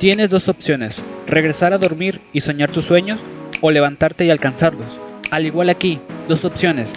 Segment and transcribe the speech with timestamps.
[0.00, 3.20] Tienes dos opciones, regresar a dormir y soñar tus sueños
[3.60, 4.88] o levantarte y alcanzarlos.
[5.30, 6.90] Al igual aquí, dos opciones,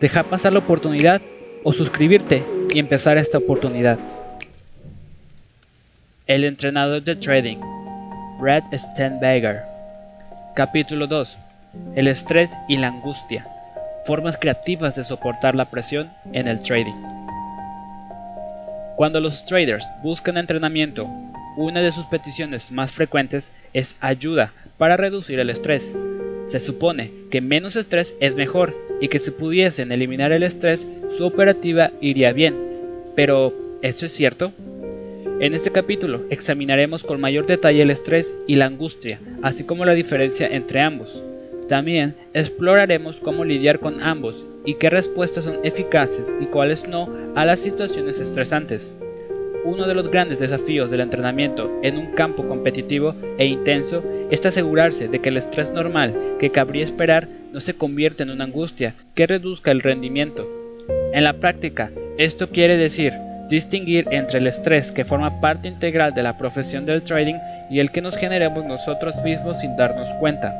[0.00, 1.22] dejar pasar la oportunidad
[1.62, 2.44] o suscribirte
[2.74, 4.00] y empezar esta oportunidad.
[6.26, 7.58] El entrenador de trading,
[8.40, 9.60] Brad Steinberger.
[10.56, 11.38] Capítulo 2.
[11.94, 13.46] El estrés y la angustia.
[14.06, 17.00] Formas creativas de soportar la presión en el trading.
[18.96, 21.08] Cuando los traders buscan entrenamiento,
[21.56, 25.88] una de sus peticiones más frecuentes es ayuda para reducir el estrés.
[26.46, 30.86] Se supone que menos estrés es mejor y que si pudiesen eliminar el estrés,
[31.16, 32.54] su operativa iría bien.
[33.14, 34.52] Pero, ¿eso es cierto?
[35.40, 39.94] En este capítulo examinaremos con mayor detalle el estrés y la angustia, así como la
[39.94, 41.22] diferencia entre ambos.
[41.68, 47.44] También exploraremos cómo lidiar con ambos y qué respuestas son eficaces y cuáles no a
[47.44, 48.92] las situaciones estresantes.
[49.64, 55.08] Uno de los grandes desafíos del entrenamiento en un campo competitivo e intenso es asegurarse
[55.08, 59.26] de que el estrés normal que cabría esperar no se convierta en una angustia que
[59.26, 60.46] reduzca el rendimiento.
[61.14, 63.14] En la práctica, esto quiere decir
[63.48, 67.36] distinguir entre el estrés que forma parte integral de la profesión del trading
[67.70, 70.54] y el que nos generemos nosotros mismos sin darnos cuenta.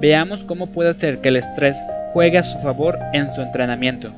[0.00, 1.76] Veamos cómo puede hacer que el estrés
[2.12, 4.10] juegue a su favor en su entrenamiento.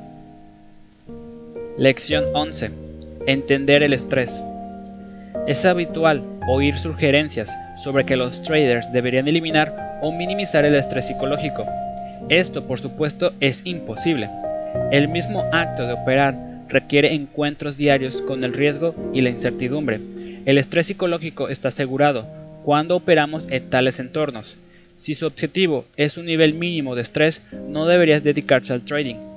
[1.76, 2.91] Lección 11
[3.26, 4.42] Entender el estrés.
[5.46, 11.64] Es habitual oír sugerencias sobre que los traders deberían eliminar o minimizar el estrés psicológico.
[12.28, 14.28] Esto, por supuesto, es imposible.
[14.90, 16.34] El mismo acto de operar
[16.68, 20.00] requiere encuentros diarios con el riesgo y la incertidumbre.
[20.44, 22.26] El estrés psicológico está asegurado
[22.64, 24.56] cuando operamos en tales entornos.
[24.96, 29.31] Si su objetivo es un nivel mínimo de estrés, no deberías dedicarse al trading.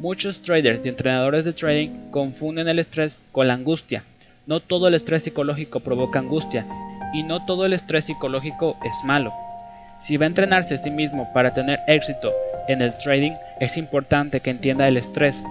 [0.00, 4.04] Muchos traders y entrenadores de trading confunden el estrés con la angustia.
[4.46, 6.66] No todo el estrés psicológico provoca angustia
[7.14, 9.32] y no todo el estrés psicológico es malo.
[9.98, 12.30] Si va a entrenarse a sí mismo para tener éxito
[12.68, 15.42] en el trading, es importante que entienda el estrés,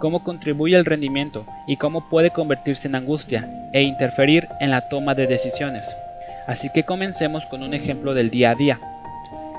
[0.00, 5.14] cómo contribuye al rendimiento y cómo puede convertirse en angustia e interferir en la toma
[5.14, 5.86] de decisiones.
[6.48, 8.80] Así que comencemos con un ejemplo del día a día.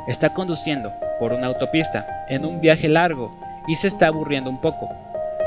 [0.09, 3.31] Está conduciendo por una autopista en un viaje largo
[3.67, 4.89] y se está aburriendo un poco.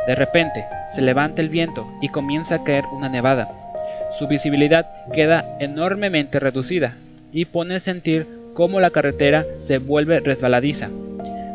[0.06, 3.49] De repente, se levanta el viento y comienza a caer una nevada.
[4.19, 6.94] Su visibilidad queda enormemente reducida
[7.32, 10.88] y pone a sentir cómo la carretera se vuelve resbaladiza.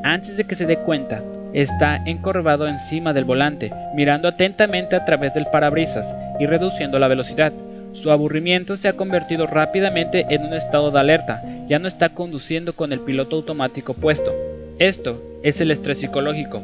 [0.04, 1.22] Antes de que se dé cuenta,
[1.54, 7.54] está encorvado encima del volante, mirando atentamente a través del parabrisas y reduciendo la velocidad.
[7.94, 12.74] Su aburrimiento se ha convertido rápidamente en un estado de alerta, ya no está conduciendo
[12.74, 14.51] con el piloto automático puesto.
[14.80, 16.62] Esto es el estrés psicológico,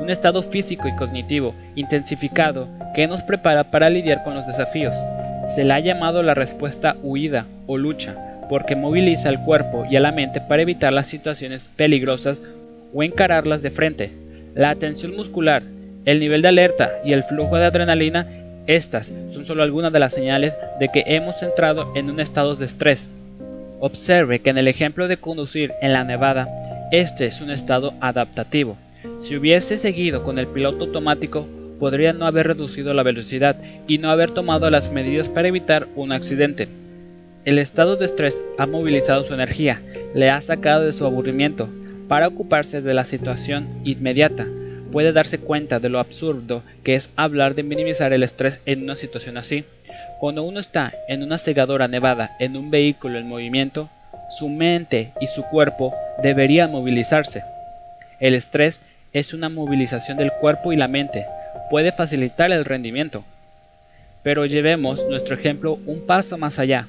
[0.00, 4.94] un estado físico y cognitivo intensificado que nos prepara para lidiar con los desafíos.
[5.54, 8.14] Se le ha llamado la respuesta huida o lucha,
[8.48, 12.38] porque moviliza al cuerpo y a la mente para evitar las situaciones peligrosas
[12.94, 14.12] o encararlas de frente.
[14.54, 15.62] La atención muscular,
[16.04, 18.26] el nivel de alerta y el flujo de adrenalina,
[18.66, 22.66] estas son solo algunas de las señales de que hemos entrado en un estado de
[22.66, 23.08] estrés.
[23.78, 26.48] Observe que en el ejemplo de conducir en la nevada,
[26.92, 28.76] este es un estado adaptativo.
[29.22, 31.46] Si hubiese seguido con el piloto automático,
[31.80, 33.56] podría no haber reducido la velocidad
[33.88, 36.68] y no haber tomado las medidas para evitar un accidente.
[37.44, 39.80] El estado de estrés ha movilizado su energía,
[40.14, 41.68] le ha sacado de su aburrimiento
[42.08, 44.46] para ocuparse de la situación inmediata.
[44.92, 48.96] Puede darse cuenta de lo absurdo que es hablar de minimizar el estrés en una
[48.96, 49.64] situación así.
[50.20, 53.90] Cuando uno está en una segadora nevada en un vehículo en movimiento,
[54.30, 57.44] su mente y su cuerpo deberían movilizarse.
[58.20, 58.80] El estrés
[59.12, 61.26] es una movilización del cuerpo y la mente,
[61.70, 63.24] puede facilitar el rendimiento.
[64.22, 66.86] Pero llevemos nuestro ejemplo un paso más allá.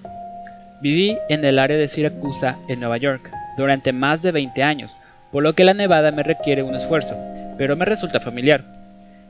[0.82, 4.92] Viví en el área de Siracusa, en Nueva York, durante más de 20 años,
[5.32, 7.16] por lo que la nevada me requiere un esfuerzo,
[7.58, 8.64] pero me resulta familiar.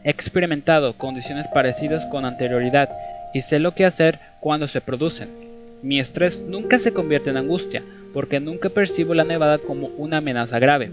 [0.03, 2.89] He experimentado condiciones parecidas con anterioridad
[3.33, 5.46] y sé lo que hacer cuando se producen.
[5.81, 10.59] Mi estrés nunca se convierte en angustia, porque nunca percibo la nevada como una amenaza
[10.59, 10.89] grave.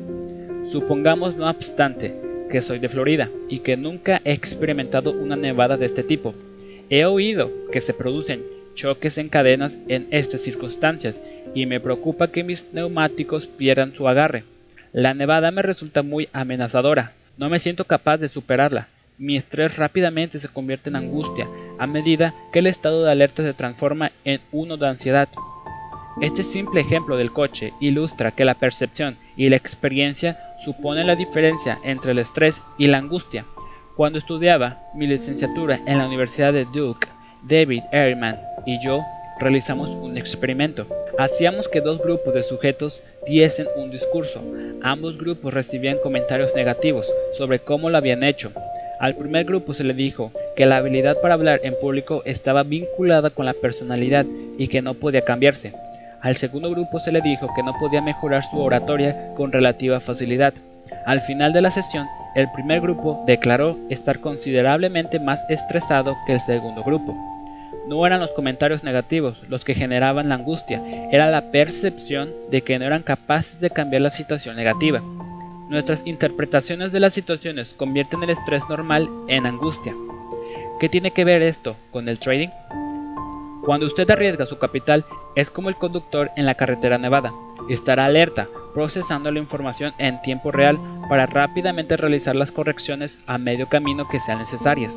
[0.68, 2.14] Supongamos, no obstante,
[2.50, 6.34] que soy de Florida y que nunca he experimentado una nevada de este tipo.
[6.90, 8.42] He oído que se producen
[8.74, 11.18] choques en cadenas en estas circunstancias
[11.54, 14.44] y me preocupa que mis neumáticos pierdan su agarre.
[14.92, 18.88] La nevada me resulta muy amenazadora, no me siento capaz de superarla.
[19.16, 21.46] Mi estrés rápidamente se convierte en angustia
[21.78, 25.28] a medida que el estado de alerta se transforma en uno de ansiedad.
[26.20, 31.78] Este simple ejemplo del coche ilustra que la percepción y la experiencia suponen la diferencia
[31.84, 33.44] entre el estrés y la angustia.
[33.96, 37.06] Cuando estudiaba mi licenciatura en la Universidad de Duke,
[37.42, 38.36] David Ehrman
[38.66, 39.00] y yo
[39.38, 40.88] realizamos un experimento.
[41.18, 44.42] Hacíamos que dos grupos de sujetos diesen un discurso.
[44.82, 47.06] Ambos grupos recibían comentarios negativos
[47.38, 48.52] sobre cómo lo habían hecho.
[49.00, 53.30] Al primer grupo se le dijo que la habilidad para hablar en público estaba vinculada
[53.30, 54.24] con la personalidad
[54.56, 55.72] y que no podía cambiarse.
[56.20, 60.54] Al segundo grupo se le dijo que no podía mejorar su oratoria con relativa facilidad.
[61.06, 66.40] Al final de la sesión, el primer grupo declaró estar considerablemente más estresado que el
[66.40, 67.14] segundo grupo.
[67.88, 70.82] No eran los comentarios negativos los que generaban la angustia,
[71.12, 75.02] era la percepción de que no eran capaces de cambiar la situación negativa.
[75.74, 79.92] Nuestras interpretaciones de las situaciones convierten el estrés normal en angustia.
[80.78, 82.50] ¿Qué tiene que ver esto con el trading?
[83.64, 85.04] Cuando usted arriesga su capital,
[85.34, 87.32] es como el conductor en la carretera nevada.
[87.68, 90.78] Estará alerta, procesando la información en tiempo real
[91.08, 94.96] para rápidamente realizar las correcciones a medio camino que sean necesarias.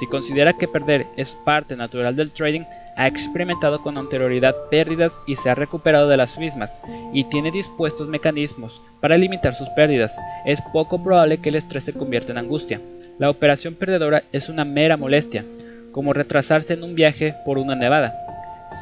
[0.00, 2.62] Si considera que perder es parte natural del trading,
[2.96, 6.70] ha experimentado con anterioridad pérdidas y se ha recuperado de las mismas,
[7.12, 10.14] y tiene dispuestos mecanismos para limitar sus pérdidas,
[10.44, 12.80] es poco probable que el estrés se convierta en angustia.
[13.18, 15.44] La operación perdedora es una mera molestia,
[15.92, 18.14] como retrasarse en un viaje por una nevada.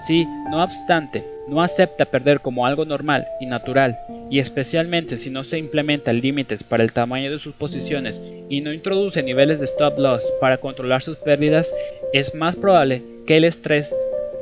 [0.07, 3.99] Si, no obstante, no acepta perder como algo normal y natural,
[4.31, 8.19] y especialmente si no se implementan límites para el tamaño de sus posiciones
[8.49, 11.73] y no introduce niveles de stop loss para controlar sus pérdidas,
[12.13, 13.95] es más probable que el estrés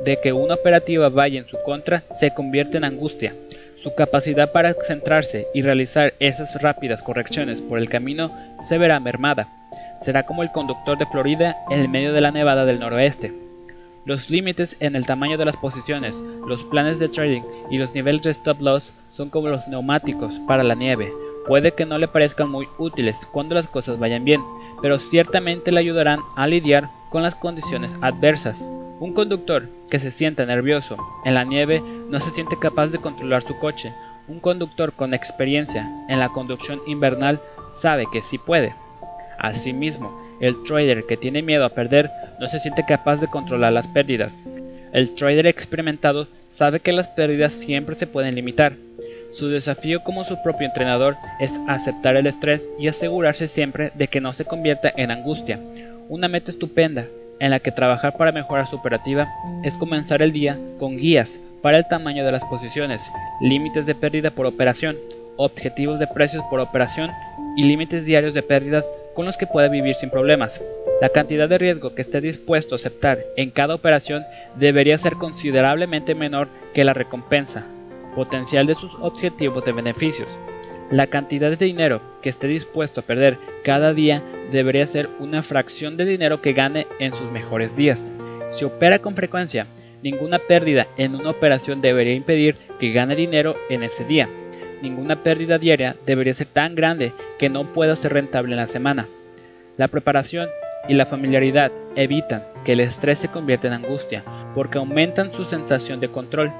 [0.03, 3.35] de que una operativa vaya en su contra se convierta en angustia.
[3.83, 8.31] Su capacidad para centrarse y realizar esas rápidas correcciones por el camino
[8.67, 9.47] se verá mermada
[10.01, 13.33] será como el conductor de Florida en el medio de la nevada del noroeste.
[14.03, 16.17] Los límites en el tamaño de las posiciones,
[16.47, 20.63] los planes de trading y los niveles de stop loss son como los neumáticos para
[20.63, 21.11] la nieve.
[21.47, 24.41] Puede que no le parezcan muy útiles cuando las cosas vayan bien,
[24.81, 28.61] pero ciertamente le ayudarán a lidiar con las condiciones adversas.
[28.99, 33.43] Un conductor que se sienta nervioso en la nieve no se siente capaz de controlar
[33.43, 33.93] su coche.
[34.27, 37.41] Un conductor con experiencia en la conducción invernal
[37.79, 38.75] sabe que sí puede.
[39.39, 43.87] Asimismo, el trader que tiene miedo a perder no se siente capaz de controlar las
[43.87, 44.33] pérdidas.
[44.93, 48.73] El trader experimentado sabe que las pérdidas siempre se pueden limitar.
[49.31, 54.19] Su desafío como su propio entrenador es aceptar el estrés y asegurarse siempre de que
[54.19, 55.57] no se convierta en angustia.
[56.09, 57.05] Una meta estupenda
[57.39, 59.29] en la que trabajar para mejorar su operativa
[59.63, 63.01] es comenzar el día con guías para el tamaño de las posiciones,
[63.39, 64.97] límites de pérdida por operación,
[65.37, 67.09] objetivos de precios por operación
[67.55, 68.83] y límites diarios de pérdidas
[69.15, 70.61] con los que puede vivir sin problemas.
[70.99, 74.23] La cantidad de riesgo que esté dispuesto a aceptar en cada operación
[74.55, 77.65] debería ser considerablemente menor que la recompensa
[78.15, 80.37] potencial de sus objetivos de beneficios.
[80.89, 84.21] La cantidad de dinero que esté dispuesto a perder cada día
[84.51, 88.03] debería ser una fracción de dinero que gane en sus mejores días.
[88.49, 89.67] Si opera con frecuencia,
[90.03, 94.27] ninguna pérdida en una operación debería impedir que gane dinero en ese día
[94.81, 99.07] ninguna pérdida diaria debería ser tan grande que no pueda ser rentable en la semana.
[99.77, 100.49] La preparación
[100.87, 104.23] y la familiaridad evitan que el estrés se convierta en angustia
[104.55, 106.51] porque aumentan su sensación de control.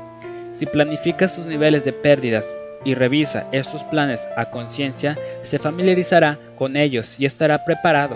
[0.62, 2.46] Si planifica sus niveles de pérdidas
[2.86, 8.16] y revisa esos planes a conciencia, se familiarizará con ellos y estará preparado.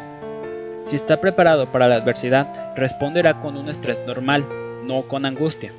[0.83, 4.45] Si está preparado para la adversidad, responderá con un estrés normal,
[4.83, 5.73] no con angustia.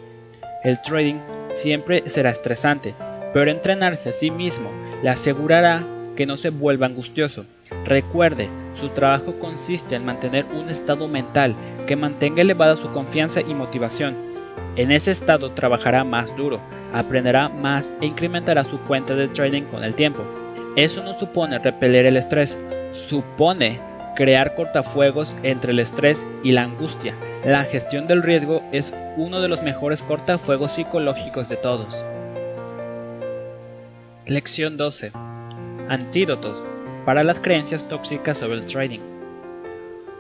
[0.65, 1.21] El trading
[1.53, 2.97] siempre será estresante,
[3.33, 4.69] pero entrenarse a sí mismo
[5.05, 5.85] le asegurará
[6.17, 7.47] que no se vuelva angustioso.
[7.85, 11.55] Recuerde, su trabajo consiste en mantener un estado mental
[11.87, 14.26] que mantenga elevada su confianza y motivación.
[14.77, 16.61] En ese estado trabajará más duro,
[16.93, 20.23] aprenderá más e incrementará su cuenta de trading con el tiempo.
[20.77, 22.59] Eso no supone repeler el estrés,
[22.93, 23.81] supone
[24.17, 27.15] crear cortafuegos entre el estrés y la angustia.
[27.45, 31.95] La gestión del riesgo es uno de los mejores cortafuegos psicológicos de todos.
[34.27, 35.13] Lección 12.
[35.89, 36.63] Antídotos
[37.05, 39.01] para las creencias tóxicas sobre el trading.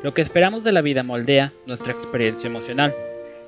[0.03, 2.95] Lo que esperamos de la vida moldea nuestra experiencia emocional.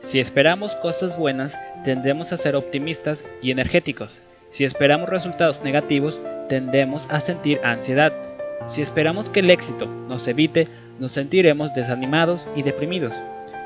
[0.01, 4.19] Si esperamos cosas buenas, tendemos a ser optimistas y energéticos.
[4.51, 8.13] Si esperamos resultados negativos, tendemos a sentir ansiedad.
[8.69, 13.13] Si esperamos que el éxito nos evite, nos sentiremos desanimados y deprimidos.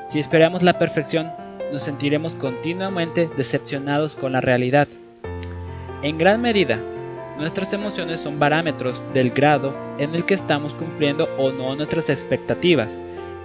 [0.07, 1.31] Si esperamos la perfección,
[1.71, 4.87] nos sentiremos continuamente decepcionados con la realidad.
[6.01, 6.77] En gran medida,
[7.37, 12.95] nuestras emociones son parámetros del grado en el que estamos cumpliendo o no nuestras expectativas.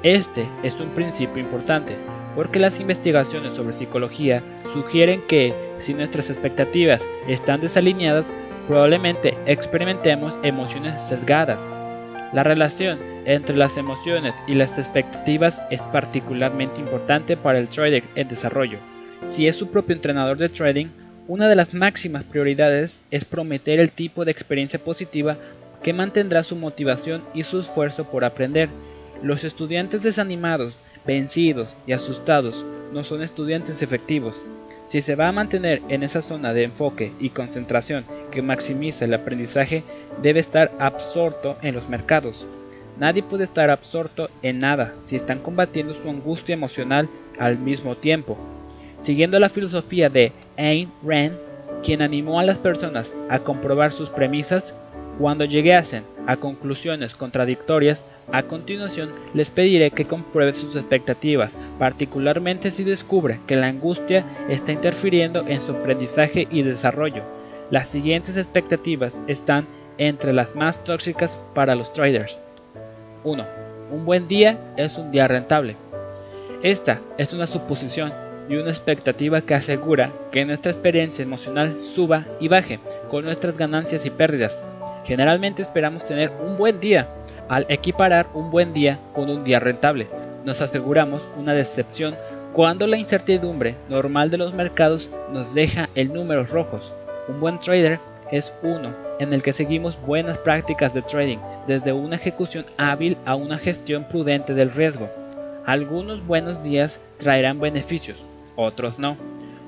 [0.03, 1.97] Este es un principio importante,
[2.35, 4.43] porque las investigaciones sobre psicología
[4.73, 8.27] sugieren que si nuestras expectativas están desalineadas,
[8.67, 11.63] probablemente experimentemos emociones sesgadas.
[12.33, 18.29] La relación entre las emociones y las expectativas es particularmente importante para el trader en
[18.29, 18.79] desarrollo.
[19.25, 20.89] Si es su propio entrenador de trading,
[21.27, 25.37] una de las máximas prioridades es prometer el tipo de experiencia positiva
[25.83, 28.69] que mantendrá su motivación y su esfuerzo por aprender.
[29.23, 30.75] Los estudiantes desanimados,
[31.07, 34.41] vencidos y asustados no son estudiantes efectivos.
[34.87, 39.15] Si se va a mantener en esa zona de enfoque y concentración que maximiza el
[39.15, 39.85] aprendizaje,
[40.23, 42.47] debe estar absorto en los mercados.
[42.99, 48.39] Nadie puede estar absorto en nada si están combatiendo su angustia emocional al mismo tiempo.
[49.01, 51.37] Siguiendo la filosofía de Ayn Rand,
[51.85, 54.75] quien animó a las personas a comprobar sus premisas,
[55.19, 62.85] cuando llegasen a conclusiones contradictorias, a continuación les pediré que comprueben sus expectativas, particularmente si
[62.85, 67.23] descubre que la angustia está interfiriendo en su aprendizaje y desarrollo.
[67.71, 69.67] Las siguientes expectativas están
[69.99, 72.39] entre las más tóxicas para los traders.
[73.25, 73.45] 1.
[73.91, 75.77] Un buen día es un día rentable.
[76.63, 78.13] Esta es una suposición
[78.49, 82.81] y una expectativa que asegura que nuestra experiencia emocional suba y baje
[83.11, 84.63] con nuestras ganancias y pérdidas.
[85.05, 87.09] Generalmente esperamos tener un buen día.
[87.49, 90.07] Al equiparar un buen día con un día rentable,
[90.45, 92.15] nos aseguramos una decepción
[92.53, 96.93] cuando la incertidumbre normal de los mercados nos deja en números rojos.
[97.27, 98.01] Un buen trader
[98.31, 103.35] es uno en el que seguimos buenas prácticas de trading, desde una ejecución hábil a
[103.35, 105.09] una gestión prudente del riesgo.
[105.65, 108.23] Algunos buenos días traerán beneficios,
[108.57, 109.17] otros no.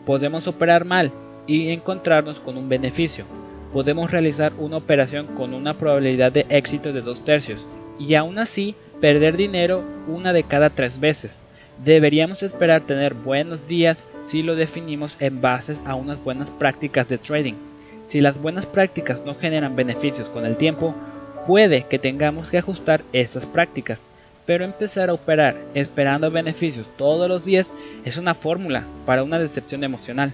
[0.05, 1.13] Podemos operar mal
[1.47, 3.25] y encontrarnos con un beneficio.
[3.73, 7.67] Podemos realizar una operación con una probabilidad de éxito de dos tercios
[7.99, 11.39] y aún así perder dinero una de cada tres veces.
[11.85, 17.19] Deberíamos esperar tener buenos días si lo definimos en base a unas buenas prácticas de
[17.19, 17.55] trading.
[18.07, 20.95] Si las buenas prácticas no generan beneficios con el tiempo,
[21.47, 24.01] puede que tengamos que ajustar esas prácticas
[24.51, 27.73] pero empezar a operar esperando beneficios todos los días
[28.05, 30.33] es una fórmula para una decepción emocional.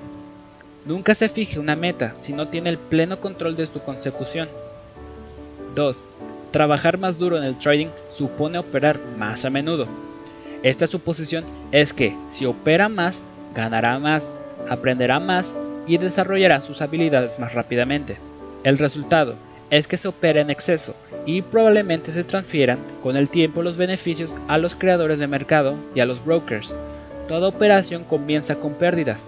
[0.87, 4.49] Nunca se fije una meta si no tiene el pleno control de su consecución.
[5.75, 5.97] 2.
[6.53, 9.89] Trabajar más duro en el trading supone operar más a menudo.
[10.63, 13.21] Esta suposición es que si opera más,
[13.53, 14.33] ganará más,
[14.69, 15.53] aprenderá más
[15.89, 18.19] y desarrollará sus habilidades más rápidamente.
[18.63, 19.35] El resultado
[19.71, 20.95] es que se opera en exceso
[21.27, 26.01] y probablemente se transfieran con el tiempo los beneficios a los creadores de mercado y
[26.01, 26.73] a los brokers.
[27.27, 29.21] Toda operación comienza con pérdidas.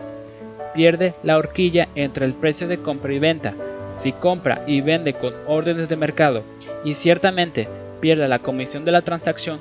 [0.78, 3.52] Pierde la horquilla entre el precio de compra y venta.
[4.00, 6.44] Si compra y vende con órdenes de mercado
[6.84, 7.66] y ciertamente
[7.98, 9.58] pierde la comisión de la transacción,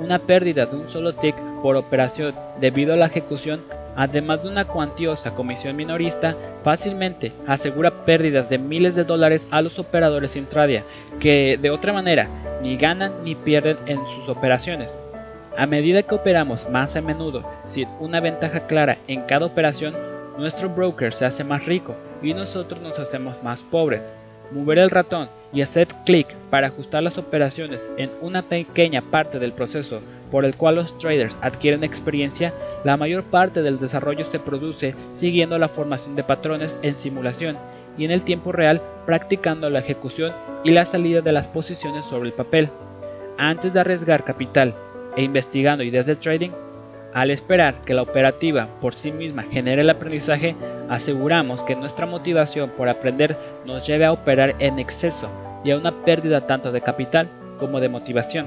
[0.00, 3.62] una pérdida de un solo tick por operación debido a la ejecución
[3.96, 9.78] además de una cuantiosa comisión minorista, fácilmente asegura pérdidas de miles de dólares a los
[9.78, 10.84] operadores intradia,
[11.20, 12.28] que de otra manera
[12.62, 14.98] ni ganan ni pierden en sus operaciones.
[15.56, 19.94] A medida que operamos más a menudo, sin una ventaja clara en cada operación,
[20.40, 24.10] nuestro broker se hace más rico y nosotros nos hacemos más pobres.
[24.50, 29.52] Mover el ratón y hacer clic para ajustar las operaciones en una pequeña parte del
[29.52, 32.54] proceso por el cual los traders adquieren experiencia,
[32.84, 37.58] la mayor parte del desarrollo se produce siguiendo la formación de patrones en simulación
[37.98, 40.32] y en el tiempo real practicando la ejecución
[40.64, 42.70] y la salida de las posiciones sobre el papel.
[43.36, 44.74] Antes de arriesgar capital
[45.16, 46.50] e investigando ideas de trading,
[47.12, 50.54] al esperar que la operativa por sí misma genere el aprendizaje,
[50.88, 55.28] aseguramos que nuestra motivación por aprender nos lleve a operar en exceso
[55.64, 58.46] y a una pérdida tanto de capital como de motivación.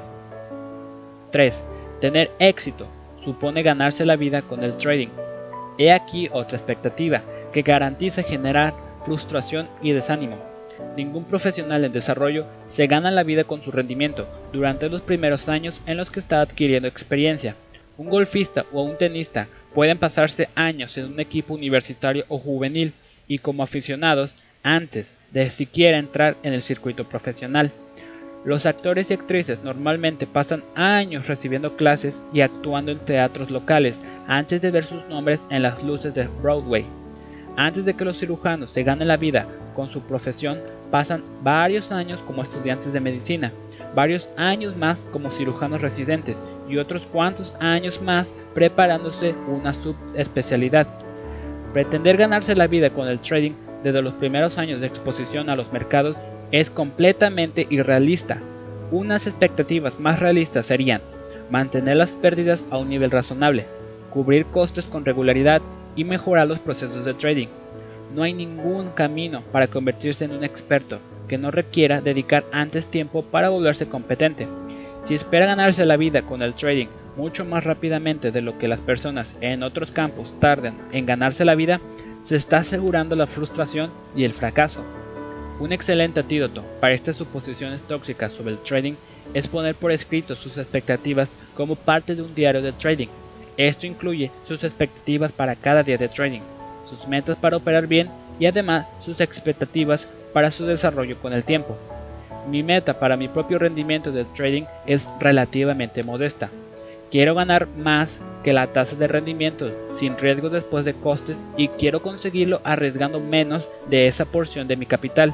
[1.31, 1.63] 3.
[1.99, 2.87] Tener éxito
[3.23, 5.09] supone ganarse la vida con el trading.
[5.77, 8.73] He aquí otra expectativa que garantiza generar
[9.05, 10.37] frustración y desánimo.
[10.95, 15.81] Ningún profesional en desarrollo se gana la vida con su rendimiento durante los primeros años
[15.85, 17.55] en los que está adquiriendo experiencia.
[17.95, 22.93] Un golfista o un tenista pueden pasarse años en un equipo universitario o juvenil
[23.27, 27.71] y como aficionados antes de siquiera entrar en el circuito profesional.
[28.45, 34.61] Los actores y actrices normalmente pasan años recibiendo clases y actuando en teatros locales antes
[34.61, 36.85] de ver sus nombres en las luces de Broadway.
[37.55, 40.59] Antes de que los cirujanos se ganen la vida con su profesión,
[40.89, 43.51] pasan varios años como estudiantes de medicina,
[43.95, 46.35] varios años más como cirujanos residentes
[46.69, 50.87] y otros cuantos años más preparándose una subespecialidad.
[51.73, 53.53] Pretender ganarse la vida con el trading
[53.83, 56.15] desde los primeros años de exposición a los mercados
[56.51, 58.37] es completamente irrealista.
[58.91, 61.01] Unas expectativas más realistas serían
[61.49, 63.65] mantener las pérdidas a un nivel razonable,
[64.09, 65.61] cubrir costes con regularidad
[65.95, 67.47] y mejorar los procesos de trading.
[68.15, 73.23] No hay ningún camino para convertirse en un experto que no requiera dedicar antes tiempo
[73.23, 74.47] para volverse competente.
[75.03, 78.79] Si espera ganarse la vida con el trading mucho más rápidamente de lo que las
[78.79, 81.81] personas en otros campos tardan en ganarse la vida,
[82.23, 84.81] se está asegurando la frustración y el fracaso.
[85.59, 88.93] Un excelente antídoto para estas suposiciones tóxicas sobre el trading
[89.33, 93.09] es poner por escrito sus expectativas como parte de un diario de trading.
[93.57, 96.41] Esto incluye sus expectativas para cada día de trading,
[96.85, 101.77] sus metas para operar bien y además sus expectativas para su desarrollo con el tiempo.
[102.49, 106.49] Mi meta para mi propio rendimiento de trading es relativamente modesta.
[107.09, 112.01] Quiero ganar más que la tasa de rendimiento sin riesgo después de costes y quiero
[112.01, 115.33] conseguirlo arriesgando menos de esa porción de mi capital.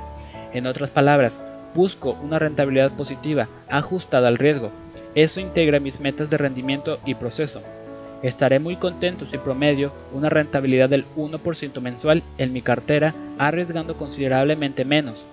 [0.54, 1.34] En otras palabras,
[1.74, 4.72] busco una rentabilidad positiva ajustada al riesgo.
[5.16, 7.62] Eso integra mis metas de rendimiento y proceso.
[8.22, 14.84] Estaré muy contento si promedio una rentabilidad del 1% mensual en mi cartera arriesgando considerablemente
[14.84, 15.26] menos.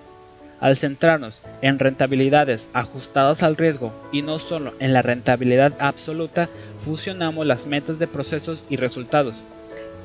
[0.59, 6.49] Al centrarnos en rentabilidades ajustadas al riesgo y no solo en la rentabilidad absoluta,
[6.83, 9.35] fusionamos las metas de procesos y resultados.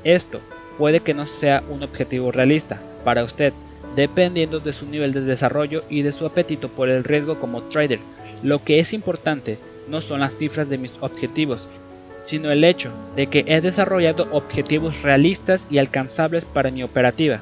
[0.04, 0.40] Esto
[0.78, 3.52] puede que no sea un objetivo realista para usted,
[3.96, 8.00] dependiendo de su nivel de desarrollo y de su apetito por el riesgo como trader.
[8.42, 11.68] Lo que es importante no son las cifras de mis objetivos,
[12.24, 17.40] sino el hecho de que he desarrollado objetivos realistas y alcanzables para mi operativa.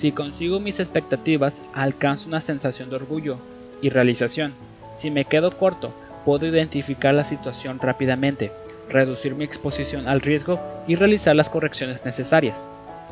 [0.00, 3.36] Si consigo mis expectativas, alcanzo una sensación de orgullo
[3.82, 4.54] y realización.
[4.96, 5.92] Si me quedo corto,
[6.24, 8.50] puedo identificar la situación rápidamente,
[8.88, 12.64] reducir mi exposición al riesgo y realizar las correcciones necesarias.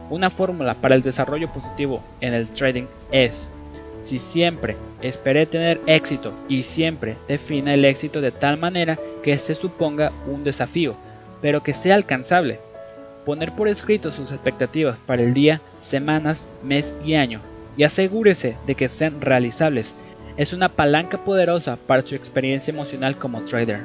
[0.09, 3.47] Una fórmula para el desarrollo positivo en el trading es,
[4.03, 9.55] si siempre esperé tener éxito y siempre defina el éxito de tal manera que se
[9.55, 10.97] suponga un desafío,
[11.43, 12.61] pero que sea alcanzable.
[13.29, 17.43] Poner por escrito sus expectativas para el día, semanas, mes y año,
[17.77, 19.95] y asegúrese de que sean realizables.
[20.39, 23.81] Es una palanca poderosa para su experiencia emocional como trader.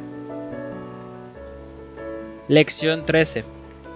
[2.48, 3.44] Lección 13.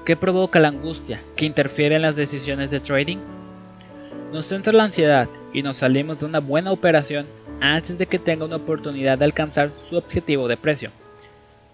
[0.04, 3.20] ¿Qué provoca la angustia que interfiere en las decisiones de trading?
[4.34, 7.26] Nos entra la ansiedad y nos salimos de una buena operación
[7.62, 10.91] antes de que tenga una oportunidad de alcanzar su objetivo de precio.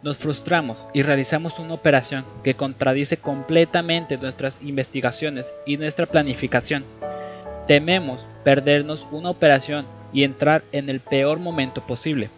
[0.04, 6.84] Nos frustramos y realizamos una operación que contradice completamente nuestras investigaciones y nuestra planificación.
[7.68, 12.30] Tememos perdernos una operación y entrar en el peor momento posible.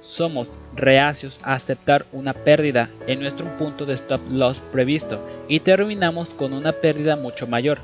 [0.00, 6.28] Somos reacios a aceptar una pérdida en nuestro punto de stop loss previsto y terminamos
[6.30, 7.80] con una pérdida mucho mayor.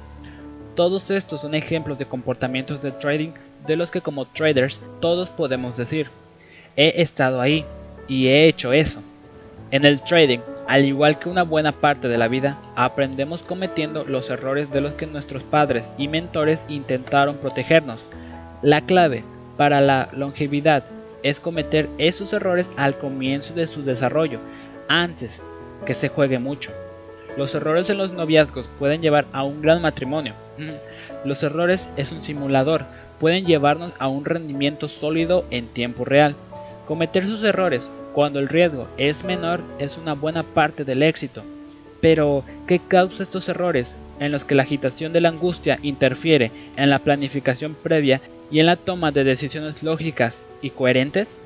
[0.74, 3.32] Todos estos son ejemplos de comportamientos de trading
[3.66, 6.08] de los que como traders todos podemos decir,
[6.76, 7.66] he estado ahí
[8.08, 9.02] y he hecho eso.
[9.70, 14.30] En el trading, al igual que una buena parte de la vida, aprendemos cometiendo los
[14.30, 18.08] errores de los que nuestros padres y mentores intentaron protegernos.
[18.62, 19.24] La clave
[19.58, 20.84] para la longevidad
[21.22, 24.38] es cometer esos errores al comienzo de su desarrollo,
[24.88, 25.42] antes
[25.84, 26.72] que se juegue mucho.
[27.36, 30.32] Los errores en los noviazgos pueden llevar a un gran matrimonio.
[30.56, 31.26] Mm.
[31.28, 32.84] Los errores es un simulador,
[33.20, 36.34] pueden llevarnos a un rendimiento sólido en tiempo real.
[36.86, 41.44] Cometer sus errores cuando el riesgo es menor es una buena parte del éxito.
[42.00, 46.90] Pero, ¿qué causa estos errores en los que la agitación de la angustia interfiere en
[46.90, 51.38] la planificación previa y en la toma de decisiones lógicas y coherentes?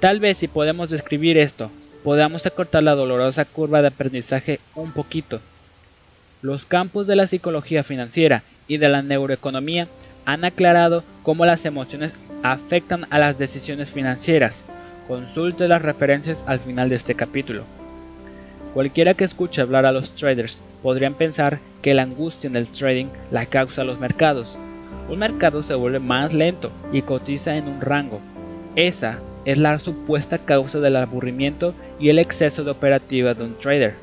[0.00, 1.70] Tal vez si podemos describir esto,
[2.02, 5.38] podamos acortar la dolorosa curva de aprendizaje un poquito.
[6.40, 9.86] Los campos de la psicología financiera y de la neuroeconomía
[10.24, 14.62] han aclarado cómo las emociones afectan a las decisiones financieras
[15.08, 17.64] Consulte las referencias al final de este capítulo.
[18.74, 23.06] Cualquiera que escuche hablar a los traders podrían pensar que la angustia en el trading
[23.30, 24.54] la causa los mercados.
[25.08, 28.20] Un mercado se vuelve más lento y cotiza en un rango.
[28.76, 33.94] Esa es la supuesta causa del aburrimiento y el exceso de operativa de un trader.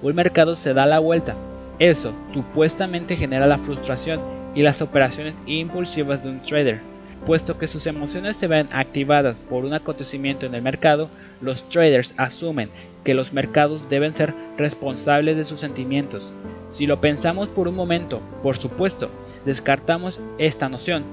[0.00, 1.34] Un mercado se da la vuelta.
[1.80, 4.20] Eso supuestamente genera la frustración
[4.54, 6.91] y las operaciones impulsivas de un trader.
[7.26, 11.08] Puesto que sus emociones se ven activadas por un acontecimiento en el mercado,
[11.40, 12.70] los traders asumen
[13.04, 16.32] que los mercados deben ser responsables de sus sentimientos.
[16.70, 19.10] Si lo pensamos por un momento, por supuesto,
[19.44, 21.04] descartamos esta noción.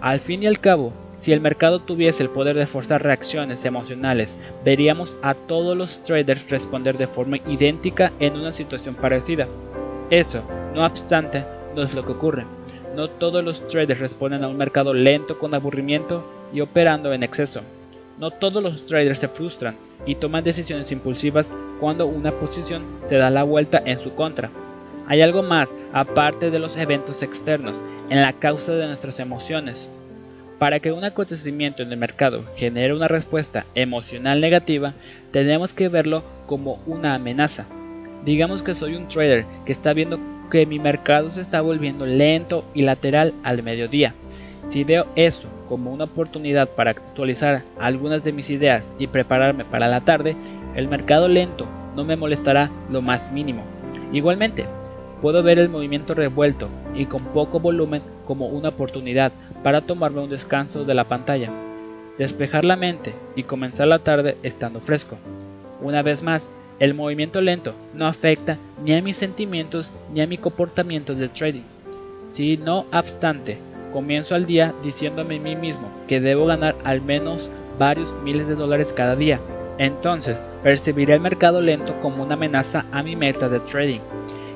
[0.00, 4.36] Al fin y al cabo, si el mercado tuviese el poder de forzar reacciones emocionales,
[4.64, 9.46] veríamos a todos los traders responder de forma idéntica en una situación parecida.
[10.08, 10.42] Eso,
[10.74, 11.44] no obstante,
[11.76, 12.59] no es lo que ocurre.
[12.94, 17.62] No todos los traders responden a un mercado lento con aburrimiento y operando en exceso.
[18.18, 19.76] No todos los traders se frustran
[20.06, 21.48] y toman decisiones impulsivas
[21.78, 24.50] cuando una posición se da la vuelta en su contra.
[25.06, 27.76] Hay algo más aparte de los eventos externos
[28.10, 29.88] en la causa de nuestras emociones.
[30.58, 34.92] Para que un acontecimiento en el mercado genere una respuesta emocional negativa,
[35.30, 37.66] tenemos que verlo como una amenaza.
[38.24, 40.18] Digamos que soy un trader que está viendo
[40.50, 44.14] que mi mercado se está volviendo lento y lateral al mediodía.
[44.66, 49.88] Si veo eso como una oportunidad para actualizar algunas de mis ideas y prepararme para
[49.88, 50.36] la tarde,
[50.74, 53.64] el mercado lento no me molestará lo más mínimo.
[54.12, 54.64] Igualmente,
[55.22, 59.32] puedo ver el movimiento revuelto y con poco volumen como una oportunidad
[59.62, 61.50] para tomarme un descanso de la pantalla,
[62.18, 65.18] despejar la mente y comenzar la tarde estando fresco.
[65.80, 66.42] Una vez más,
[66.80, 71.62] el movimiento lento no afecta ni a mis sentimientos ni a mi comportamiento de trading.
[72.30, 73.58] Si no obstante,
[73.92, 78.54] comienzo al día diciéndome a mí mismo que debo ganar al menos varios miles de
[78.54, 79.38] dólares cada día.
[79.76, 84.00] Entonces, percibiré el mercado lento como una amenaza a mi meta de trading.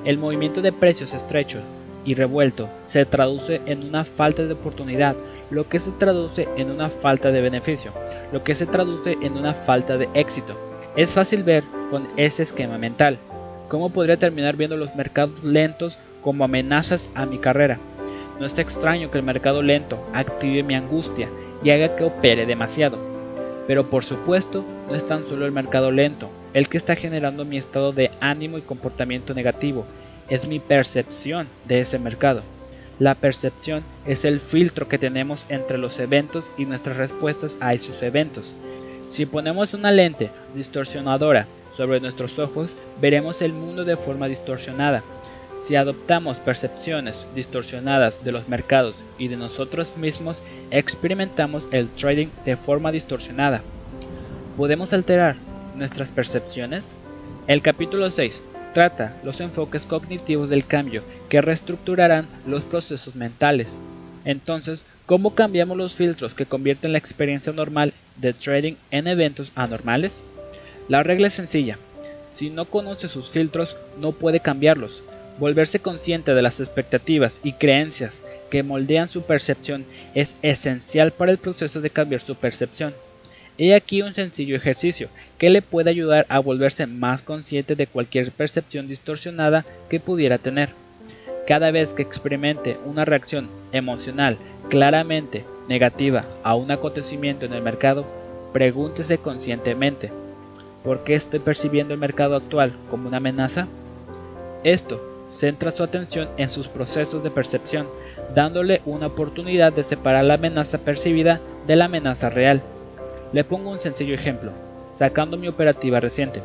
[0.06, 1.60] El movimiento de precios estrecho
[2.06, 5.14] y revuelto se traduce en una falta de oportunidad,
[5.50, 7.92] lo que se traduce en una falta de beneficio,
[8.32, 10.73] lo que se traduce en una falta de éxito.
[10.96, 13.18] Es fácil ver con ese esquema mental
[13.68, 17.78] cómo podría terminar viendo los mercados lentos como amenazas a mi carrera.
[18.38, 21.28] No es extraño que el mercado lento active mi angustia
[21.62, 22.98] y haga que opere demasiado.
[23.66, 27.58] Pero por supuesto, no es tan solo el mercado lento el que está generando mi
[27.58, 29.84] estado de ánimo y comportamiento negativo,
[30.28, 32.42] es mi percepción de ese mercado.
[33.00, 38.02] La percepción es el filtro que tenemos entre los eventos y nuestras respuestas a esos
[38.04, 38.52] eventos.
[39.08, 45.02] Si ponemos una lente distorsionadora sobre nuestros ojos, veremos el mundo de forma distorsionada.
[45.62, 52.56] Si adoptamos percepciones distorsionadas de los mercados y de nosotros mismos, experimentamos el trading de
[52.56, 53.62] forma distorsionada.
[54.56, 55.36] ¿Podemos alterar
[55.74, 56.94] nuestras percepciones?
[57.46, 58.42] El capítulo 6
[58.74, 63.72] trata los enfoques cognitivos del cambio que reestructurarán los procesos mentales.
[64.24, 70.22] Entonces, ¿cómo cambiamos los filtros que convierten la experiencia normal de trading en eventos anormales?
[70.88, 71.78] La regla es sencilla.
[72.36, 75.02] Si no conoce sus filtros, no puede cambiarlos.
[75.38, 81.38] Volverse consciente de las expectativas y creencias que moldean su percepción es esencial para el
[81.38, 82.94] proceso de cambiar su percepción.
[83.56, 88.32] He aquí un sencillo ejercicio que le puede ayudar a volverse más consciente de cualquier
[88.32, 90.70] percepción distorsionada que pudiera tener.
[91.46, 94.38] Cada vez que experimente una reacción emocional
[94.68, 98.04] claramente negativa a un acontecimiento en el mercado,
[98.52, 100.12] pregúntese conscientemente,
[100.82, 103.66] ¿por qué estoy percibiendo el mercado actual como una amenaza?
[104.62, 105.00] Esto
[105.30, 107.86] centra su atención en sus procesos de percepción,
[108.34, 112.62] dándole una oportunidad de separar la amenaza percibida de la amenaza real.
[113.32, 114.52] Le pongo un sencillo ejemplo,
[114.92, 116.42] sacando mi operativa reciente.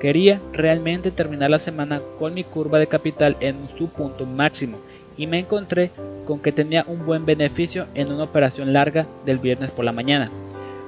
[0.00, 4.78] Quería realmente terminar la semana con mi curva de capital en su punto máximo
[5.16, 5.90] y me encontré
[6.26, 10.30] con que tenía un buen beneficio en una operación larga del viernes por la mañana.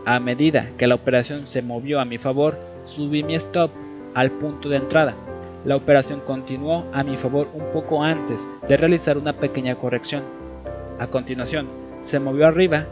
[0.07, 3.71] A medida que la operación se movió a mi favor, subí mi stop
[4.15, 5.15] al punto de entrada.
[5.65, 10.23] La operación continuó a mi favor un poco antes de realizar una pequeña corrección.
[10.99, 11.67] A continuación,
[12.03, 12.85] se movió arriba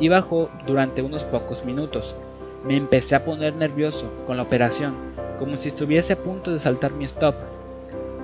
[0.00, 2.16] y bajó durante unos pocos minutos.
[2.64, 4.94] Me empecé a poner nervioso con la operación,
[5.38, 7.36] como si estuviese a punto de saltar mi stop.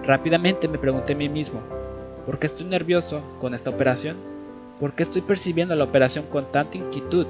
[0.04, 1.60] Rápidamente me pregunté a mí mismo,
[2.26, 4.16] ¿por qué estoy nervioso con esta operación?
[4.80, 7.26] ¿Por qué estoy percibiendo la operación con tanta inquietud?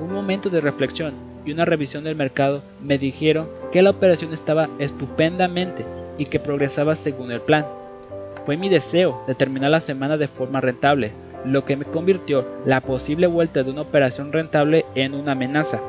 [0.00, 1.14] Un momento de reflexión
[1.44, 5.84] y una revisión del mercado me dijeron que la operación estaba estupendamente
[6.18, 7.66] y que progresaba según el plan.
[8.46, 11.12] Fue mi deseo de terminar la semana de forma rentable,
[11.44, 15.80] lo que me convirtió la posible vuelta de una operación rentable en una amenaza.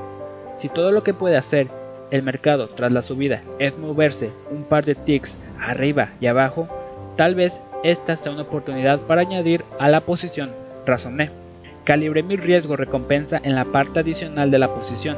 [0.58, 1.68] Si todo lo que puede hacer
[2.12, 6.68] el mercado tras la subida es moverse un par de ticks arriba y abajo,
[7.16, 10.52] tal vez esta sea una oportunidad para añadir a la posición,
[10.88, 11.30] razoné.
[11.84, 15.18] Calibré mi riesgo recompensa en la parte adicional de la posición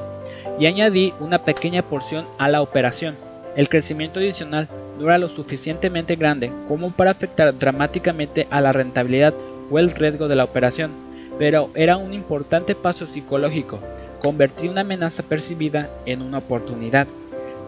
[0.60, 3.15] y añadí una pequeña porción a la operación.
[3.56, 4.67] El crecimiento adicional
[4.99, 9.34] no era lo suficientemente grande como para afectar dramáticamente a la rentabilidad
[9.71, 10.91] o el riesgo de la operación,
[11.39, 13.80] pero era un importante paso psicológico,
[14.21, 17.08] convertir una amenaza percibida en una oportunidad.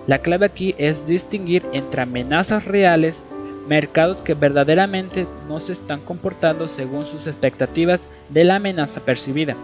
[0.07, 3.23] La clave aquí es distinguir entre amenazas reales,
[3.69, 9.55] mercados que verdaderamente no se están comportando según sus expectativas de la amenaza percibida.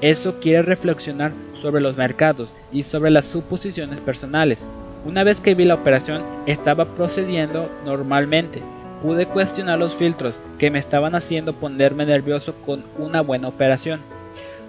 [0.00, 4.60] Eso quiere reflexionar sobre los mercados y sobre las suposiciones personales.
[5.04, 8.62] Una vez que vi la operación, estaba procediendo normalmente,
[9.02, 14.00] pude cuestionar los filtros que me estaban haciendo ponerme nervioso con una buena operación.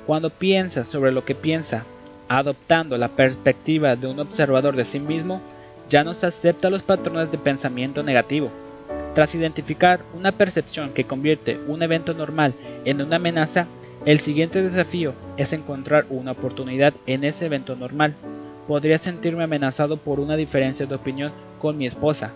[0.08, 1.84] Cuando piensa sobre lo que piensa,
[2.28, 5.42] adoptando la perspectiva de un observador de sí mismo,
[5.90, 8.50] ya no se acepta los patrones de pensamiento negativo.
[9.20, 12.54] Tras identificar una percepción que convierte un evento normal
[12.86, 13.68] en una amenaza,
[14.06, 18.16] el siguiente desafío es encontrar una oportunidad en ese evento normal.
[18.66, 22.32] podría sentirme amenazado por una diferencia de opinión con mi esposa,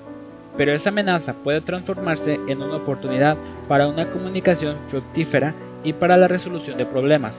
[0.57, 3.37] pero esa amenaza puede transformarse en una oportunidad
[3.69, 5.53] para una comunicación fructífera
[5.85, 7.33] y para la resolución de problemas.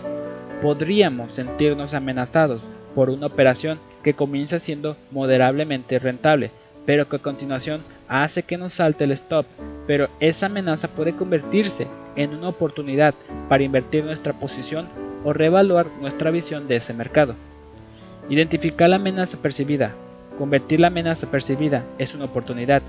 [0.62, 2.62] Podríamos sentirnos amenazados
[2.94, 6.50] por una operación que comienza siendo moderablemente rentable,
[6.86, 7.82] pero que a continuación
[8.22, 9.46] hace que nos salte el stop,
[9.86, 13.14] pero esa amenaza puede convertirse en una oportunidad
[13.48, 14.86] para invertir nuestra posición
[15.24, 17.34] o reevaluar nuestra visión de ese mercado.
[18.28, 19.92] Identificar la amenaza percibida.
[20.38, 22.82] Convertir la amenaza percibida es una oportunidad.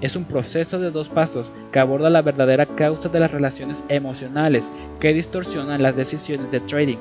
[0.00, 4.68] Es un proceso de dos pasos que aborda la verdadera causa de las relaciones emocionales
[5.00, 6.98] que distorsionan las decisiones de trading.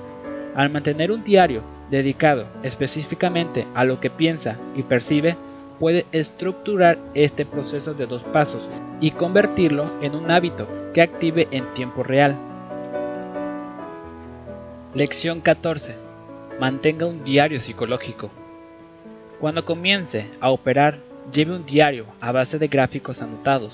[0.55, 5.35] Al mantener un diario dedicado específicamente a lo que piensa y percibe,
[5.79, 8.67] puede estructurar este proceso de dos pasos
[9.01, 12.37] y convertirlo en un hábito que active en tiempo real.
[14.93, 15.95] Lección 14.
[16.59, 18.29] Mantenga un diario psicológico.
[19.39, 20.99] Cuando comience a operar,
[21.31, 23.73] lleve un diario a base de gráficos anotados.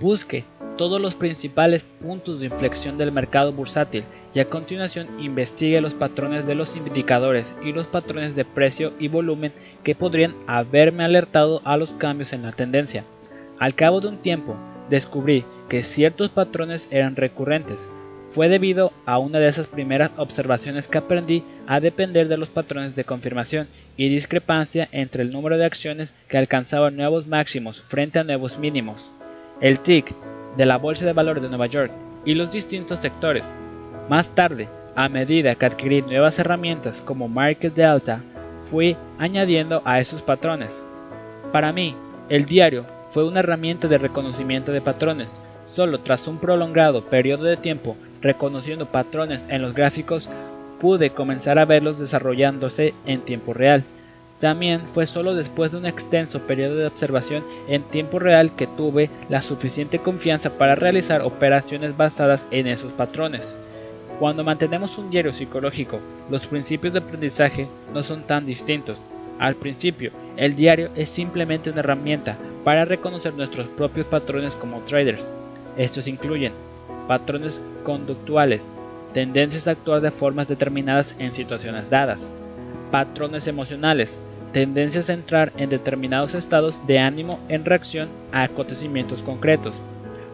[0.00, 0.44] Busque
[0.76, 6.46] todos los principales puntos de inflexión del mercado bursátil y a continuación investigue los patrones
[6.46, 9.52] de los indicadores y los patrones de precio y volumen
[9.86, 13.04] que podrían haberme alertado a los cambios en la tendencia.
[13.60, 14.56] Al cabo de un tiempo,
[14.90, 17.88] descubrí que ciertos patrones eran recurrentes.
[18.32, 22.96] Fue debido a una de esas primeras observaciones que aprendí a depender de los patrones
[22.96, 28.24] de confirmación y discrepancia entre el número de acciones que alcanzaban nuevos máximos frente a
[28.24, 29.12] nuevos mínimos.
[29.60, 30.12] El TIC
[30.56, 31.92] de la Bolsa de Valores de Nueva York
[32.24, 33.48] y los distintos sectores
[34.08, 38.24] más tarde, a medida que adquirí nuevas herramientas como Market Delta,
[38.70, 40.70] fui añadiendo a esos patrones.
[41.52, 41.94] Para mí,
[42.28, 45.28] el diario fue una herramienta de reconocimiento de patrones.
[45.66, 50.28] Solo tras un prolongado periodo de tiempo reconociendo patrones en los gráficos,
[50.80, 53.84] pude comenzar a verlos desarrollándose en tiempo real.
[54.40, 59.08] También fue solo después de un extenso periodo de observación en tiempo real que tuve
[59.30, 63.54] la suficiente confianza para realizar operaciones basadas en esos patrones.
[64.18, 66.00] Cuando mantenemos un diario psicológico,
[66.30, 68.96] los principios de aprendizaje no son tan distintos.
[69.38, 75.22] Al principio, el diario es simplemente una herramienta para reconocer nuestros propios patrones como traders.
[75.76, 76.52] Estos incluyen
[77.06, 78.66] patrones conductuales,
[79.12, 82.26] tendencias a actuar de formas determinadas en situaciones dadas,
[82.90, 84.18] patrones emocionales,
[84.52, 89.74] tendencias a entrar en determinados estados de ánimo en reacción a acontecimientos concretos,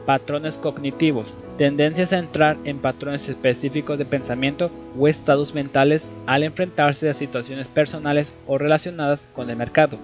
[0.07, 7.11] patrones cognitivos, tendencias a entrar en patrones específicos de pensamiento o estados mentales al enfrentarse
[7.11, 9.99] a situaciones personales o relacionadas con el mercado.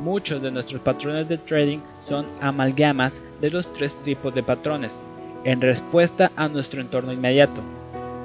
[0.00, 4.90] Muchos de nuestros patrones de trading son amalgamas de los tres tipos de patrones,
[5.44, 7.60] en respuesta a nuestro entorno inmediato.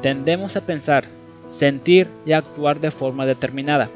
[0.01, 1.05] Tendemos a pensar,
[1.49, 3.89] sentir y actuar de forma determinada.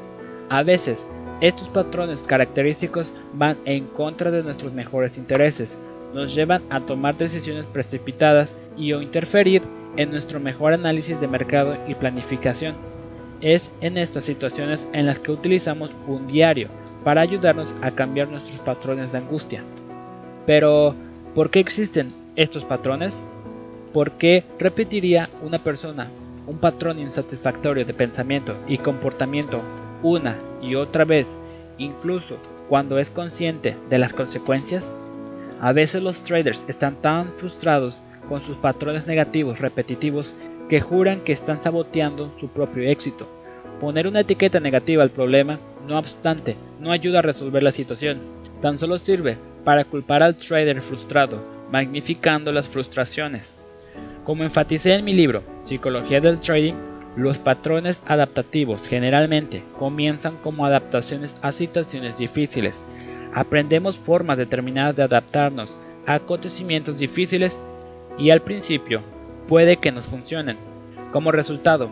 [0.48, 1.06] A veces,
[1.40, 5.76] estos patrones característicos van en contra de nuestros mejores intereses,
[6.14, 9.62] nos llevan a tomar decisiones precipitadas y o interferir
[9.96, 12.74] en nuestro mejor análisis de mercado y planificación.
[13.40, 16.68] Es en estas situaciones en las que utilizamos un diario
[17.04, 19.62] para ayudarnos a cambiar nuestros patrones de angustia.
[20.46, 20.94] Pero,
[21.34, 23.20] ¿por qué existen estos patrones?
[23.92, 26.08] ¿Por qué repetiría una persona
[26.46, 29.62] un patrón insatisfactorio de pensamiento y comportamiento
[30.02, 31.34] una y otra vez,
[31.78, 34.92] incluso cuando es consciente de las consecuencias?
[35.62, 37.94] A veces los traders están tan frustrados
[38.28, 40.34] con sus patrones negativos repetitivos
[40.68, 43.28] que juran que están saboteando su propio éxito.
[43.80, 48.18] Poner una etiqueta negativa al problema, no obstante, no ayuda a resolver la situación,
[48.60, 53.54] tan solo sirve para culpar al trader frustrado, magnificando las frustraciones.
[54.24, 56.74] Como enfaticé en mi libro, Psicología del Trading,
[57.14, 62.74] los patrones adaptativos generalmente comienzan como adaptaciones a situaciones difíciles
[63.34, 65.70] aprendemos formas determinadas de adaptarnos
[66.06, 67.58] a acontecimientos difíciles
[68.18, 69.02] y al principio
[69.48, 70.56] puede que nos funcionen.
[71.12, 71.88] Como resultado,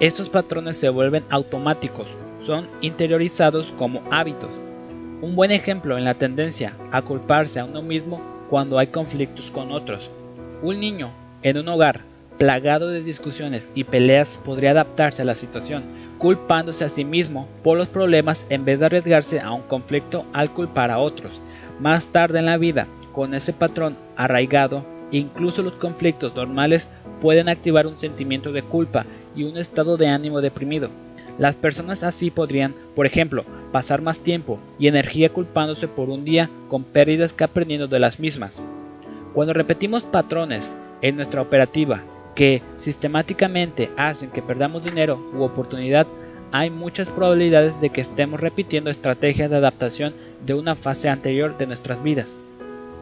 [0.00, 4.50] estos patrones se vuelven automáticos, son interiorizados como hábitos.
[5.22, 9.72] Un buen ejemplo en la tendencia a culparse a uno mismo cuando hay conflictos con
[9.72, 10.10] otros.
[10.62, 11.10] Un niño
[11.42, 12.00] en un hogar
[12.38, 15.84] plagado de discusiones y peleas podría adaptarse a la situación
[16.24, 20.48] culpándose a sí mismo por los problemas en vez de arriesgarse a un conflicto al
[20.48, 21.38] culpar a otros.
[21.80, 26.88] Más tarde en la vida, con ese patrón arraigado, incluso los conflictos normales
[27.20, 29.04] pueden activar un sentimiento de culpa
[29.36, 30.88] y un estado de ánimo deprimido.
[31.38, 36.48] Las personas así podrían, por ejemplo, pasar más tiempo y energía culpándose por un día
[36.70, 38.62] con pérdidas que aprendiendo de las mismas.
[39.34, 42.02] Cuando repetimos patrones en nuestra operativa
[42.34, 46.06] que sistemáticamente hacen que perdamos dinero u oportunidad,
[46.52, 51.66] hay muchas probabilidades de que estemos repitiendo estrategias de adaptación de una fase anterior de
[51.66, 52.32] nuestras vidas.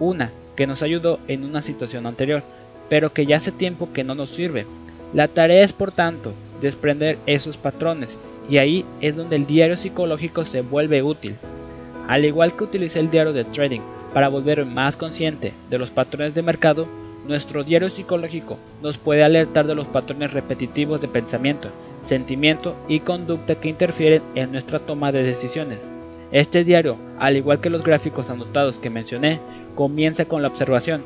[0.00, 2.42] Una que nos ayudó en una situación anterior,
[2.88, 4.66] pero que ya hace tiempo que no nos sirve.
[5.14, 8.16] La tarea es, por tanto, desprender esos patrones,
[8.48, 11.36] y ahí es donde el diario psicológico se vuelve útil.
[12.08, 13.80] Al igual que utilicé el diario de trading
[14.12, 16.86] para volverme más consciente de los patrones de mercado,
[17.26, 21.68] nuestro diario psicológico nos puede alertar de los patrones repetitivos de pensamiento,
[22.00, 25.78] sentimiento y conducta que interfieren en nuestra toma de decisiones.
[26.32, 29.38] Este diario, al igual que los gráficos anotados que mencioné,
[29.74, 31.02] comienza con la observación.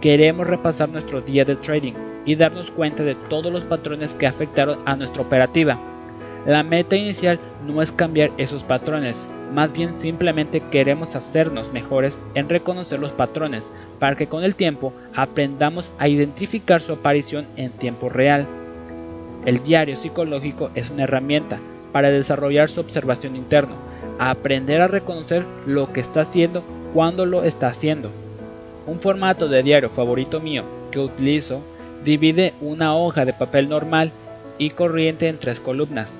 [0.00, 1.92] Queremos repasar nuestro día de trading
[2.24, 5.78] y darnos cuenta de todos los patrones que afectaron a nuestra operativa.
[6.46, 12.48] La meta inicial no es cambiar esos patrones, más bien simplemente queremos hacernos mejores en
[12.48, 13.64] reconocer los patrones
[14.02, 18.48] para que con el tiempo aprendamos a identificar su aparición en tiempo real.
[19.46, 21.60] El diario psicológico es una herramienta
[21.92, 23.76] para desarrollar su observación interna,
[24.18, 28.10] aprender a reconocer lo que está haciendo cuando lo está haciendo.
[28.88, 31.62] Un formato de diario favorito mío que utilizo
[32.04, 34.10] divide una hoja de papel normal
[34.58, 36.12] y corriente en tres columnas.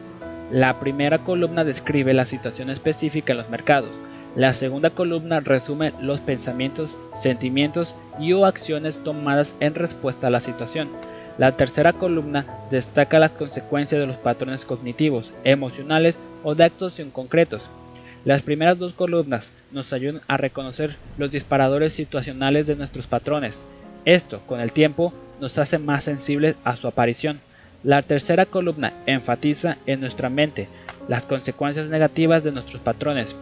[0.52, 3.90] La primera columna describe la situación específica en los mercados.
[4.34, 10.40] La segunda columna resume los pensamientos, sentimientos y o acciones tomadas en respuesta a la
[10.40, 10.88] situación.
[11.36, 17.68] La tercera columna destaca las consecuencias de los patrones cognitivos, emocionales o de actuación concretos.
[18.24, 23.58] Las primeras dos columnas nos ayudan a reconocer los disparadores situacionales de nuestros patrones.
[24.06, 27.40] Esto, con el tiempo, nos hace más sensibles a su aparición.
[27.84, 30.68] La tercera columna enfatiza en nuestra mente
[31.08, 33.34] las consecuencias negativas de nuestros patrones.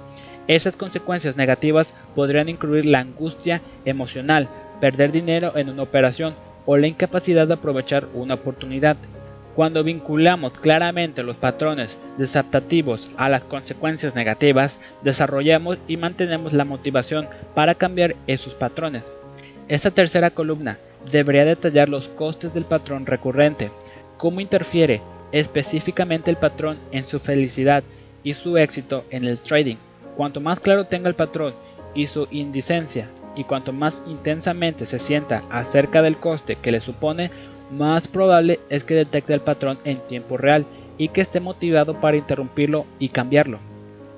[0.50, 4.48] Esas consecuencias negativas podrían incluir la angustia emocional,
[4.80, 6.34] perder dinero en una operación
[6.66, 8.96] o la incapacidad de aprovechar una oportunidad.
[9.54, 17.28] Cuando vinculamos claramente los patrones desadaptativos a las consecuencias negativas, desarrollamos y mantenemos la motivación
[17.54, 19.04] para cambiar esos patrones.
[19.68, 20.78] Esta tercera columna
[21.12, 23.70] debería detallar los costes del patrón recurrente,
[24.16, 27.84] cómo interfiere específicamente el patrón en su felicidad
[28.24, 29.76] y su éxito en el trading.
[30.20, 31.54] Cuanto más claro tenga el patrón
[31.94, 37.30] y su indicencia, y cuanto más intensamente se sienta acerca del coste que le supone,
[37.70, 40.66] más probable es que detecte el patrón en tiempo real
[40.98, 43.60] y que esté motivado para interrumpirlo y cambiarlo.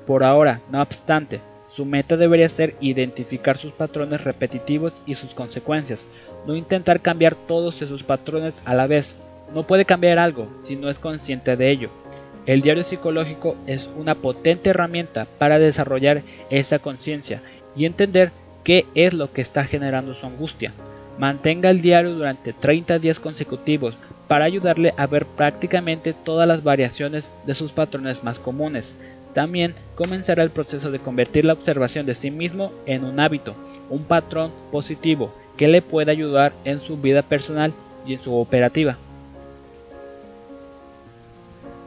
[0.05, 6.09] Por ahora, no obstante, su meta debería ser identificar sus patrones repetitivos y sus consecuencias,
[6.49, 9.15] no intentar cambiar todos esos patrones a la vez.
[9.55, 12.02] No puede cambiar algo si no es consciente de ello.
[12.45, 17.41] El diario psicológico es una potente herramienta para desarrollar esa conciencia
[17.77, 18.33] y entender
[18.65, 20.73] qué es lo que está generando su angustia.
[21.19, 23.95] Mantenga el diario durante 30 días consecutivos
[24.27, 28.93] para ayudarle a ver prácticamente todas las variaciones de sus patrones más comunes.
[29.35, 33.55] También comenzará el proceso de convertir la observación de sí mismo en un hábito,
[33.89, 37.73] un patrón positivo que le puede ayudar en su vida personal
[38.07, 38.97] y en su operativa.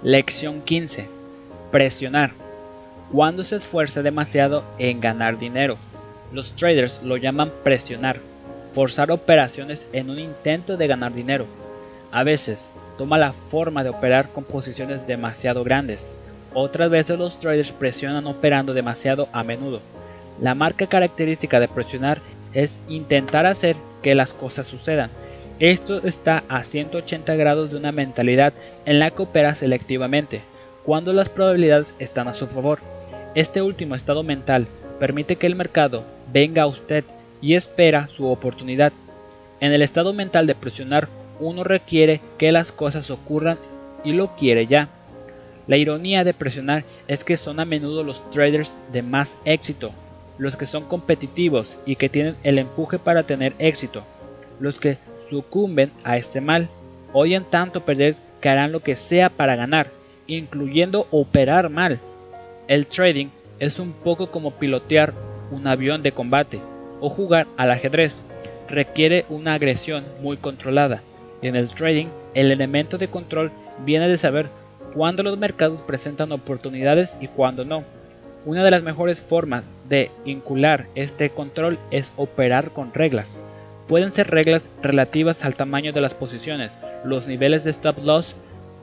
[0.05, 1.07] Lección 15.
[1.71, 2.33] Presionar.
[3.11, 5.77] Cuando se esfuerza demasiado en ganar dinero.
[6.31, 8.19] Los traders lo llaman presionar,
[8.75, 11.47] forzar operaciones en un intento de ganar dinero.
[12.11, 16.07] A veces toma la forma de operar con posiciones demasiado grandes.
[16.53, 19.81] Otras veces los traders presionan operando demasiado a menudo.
[20.39, 22.21] La marca característica de presionar
[22.53, 25.09] es intentar hacer que las cosas sucedan.
[25.59, 28.51] Esto está a 180 grados de una mentalidad
[28.85, 30.41] en la que opera selectivamente,
[30.83, 32.79] cuando las probabilidades están a su favor.
[33.35, 34.67] Este último estado mental
[34.99, 37.05] permite que el mercado venga a usted
[37.41, 38.91] y espera su oportunidad.
[39.61, 41.07] En el estado mental de presionar,
[41.39, 43.57] uno requiere que las cosas ocurran
[44.03, 44.89] y lo quiere ya.
[45.67, 49.91] La ironía de presionar es que son a menudo los traders de más éxito,
[50.37, 54.03] los que son competitivos y que tienen el empuje para tener éxito.
[54.59, 54.97] Los que
[55.29, 56.69] sucumben a este mal
[57.17, 59.87] odian tanto perder que harán lo que sea para ganar,
[60.27, 61.99] incluyendo operar mal.
[62.67, 63.27] El trading
[63.59, 65.13] es un poco como pilotear
[65.49, 66.59] un avión de combate
[66.99, 68.21] o jugar al ajedrez.
[68.67, 71.01] Requiere una agresión muy controlada.
[71.41, 73.51] En el trading, el elemento de control
[73.85, 74.49] viene de saber
[74.93, 77.83] cuándo los mercados presentan oportunidades y cuándo no.
[78.45, 83.39] Una de las mejores formas de vincular este control es operar con reglas.
[83.87, 86.73] Pueden ser reglas relativas al tamaño de las posiciones,
[87.03, 88.35] los niveles de stop loss,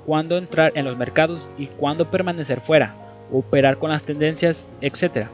[0.06, 2.94] cuándo entrar en los mercados y cuándo permanecer fuera,
[3.32, 5.26] operar con las tendencias, etc.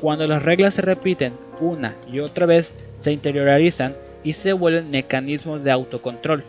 [0.00, 5.64] Cuando las reglas se repiten una y otra vez, se interiorizan y se vuelven mecanismos
[5.64, 6.44] de autocontrol.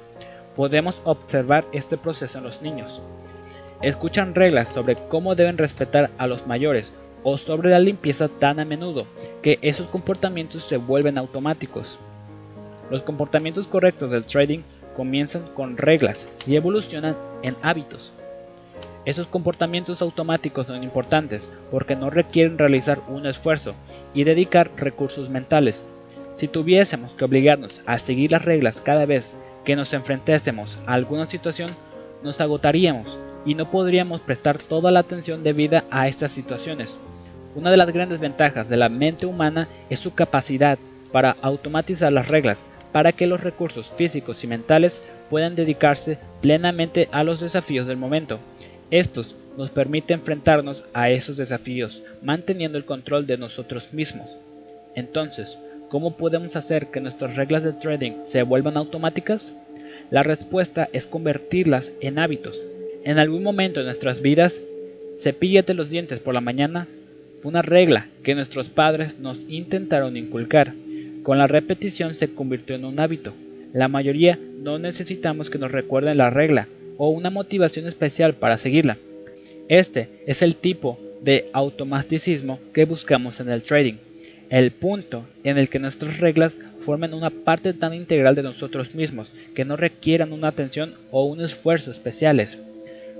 [0.55, 3.01] Podemos observar este proceso en los niños.
[3.81, 8.65] escuchan reglas sobre cómo deben respetar a los mayores o sobre la limpieza tan a
[8.65, 9.05] menudo
[9.41, 11.97] que esos comportamientos se vuelven automáticos.
[12.89, 14.59] Los comportamientos correctos del trading
[14.95, 18.11] comienzan con reglas y evolucionan en hábitos.
[19.05, 23.73] Esos comportamientos automáticos son importantes porque no requieren realizar un esfuerzo
[24.13, 25.83] y dedicar recursos mentales.
[26.35, 29.33] Si tuviésemos que obligarnos a seguir las reglas cada vez
[29.65, 31.69] que nos enfrentásemos a alguna situación,
[32.23, 36.97] nos agotaríamos y no podríamos prestar toda la atención debida a estas situaciones.
[37.55, 40.77] Una de las grandes ventajas de la mente humana es su capacidad
[41.11, 47.25] para automatizar las reglas para que los recursos físicos y mentales puedan dedicarse plenamente a
[47.25, 48.39] los desafíos del momento.
[48.91, 54.37] Estos nos permiten enfrentarnos a esos desafíos manteniendo el control de nosotros mismos.
[54.95, 55.57] Entonces,
[55.89, 59.53] ¿cómo podemos hacer que nuestras reglas de trading se vuelvan automáticas?
[60.09, 62.57] La respuesta es convertirlas en hábitos.
[63.03, 64.61] En algún momento de nuestras vidas,
[65.19, 66.87] cepíllate los dientes por la mañana
[67.43, 70.73] fue una regla que nuestros padres nos intentaron inculcar.
[71.23, 73.33] Con la repetición se convirtió en un hábito.
[73.71, 76.67] La mayoría no necesitamos que nos recuerden la regla
[76.97, 78.97] o una motivación especial para seguirla.
[79.69, 83.95] Este es el tipo de automaticismo que buscamos en el trading,
[84.49, 89.31] el punto en el que nuestras reglas formen una parte tan integral de nosotros mismos
[89.55, 92.59] que no requieran una atención o un esfuerzo especiales.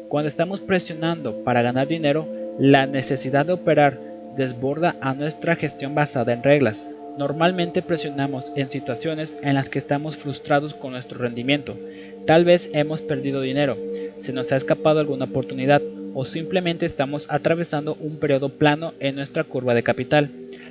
[0.10, 2.28] Cuando estamos presionando para ganar dinero,
[2.60, 4.00] la necesidad de operar
[4.36, 6.86] desborda a nuestra gestión basada en reglas.
[7.18, 11.78] Normalmente presionamos en situaciones en las que estamos frustrados con nuestro rendimiento.
[12.26, 13.78] Tal vez hemos perdido dinero,
[14.20, 15.82] se nos ha escapado alguna oportunidad
[16.16, 20.30] o simplemente estamos atravesando un periodo plano en nuestra curva de capital.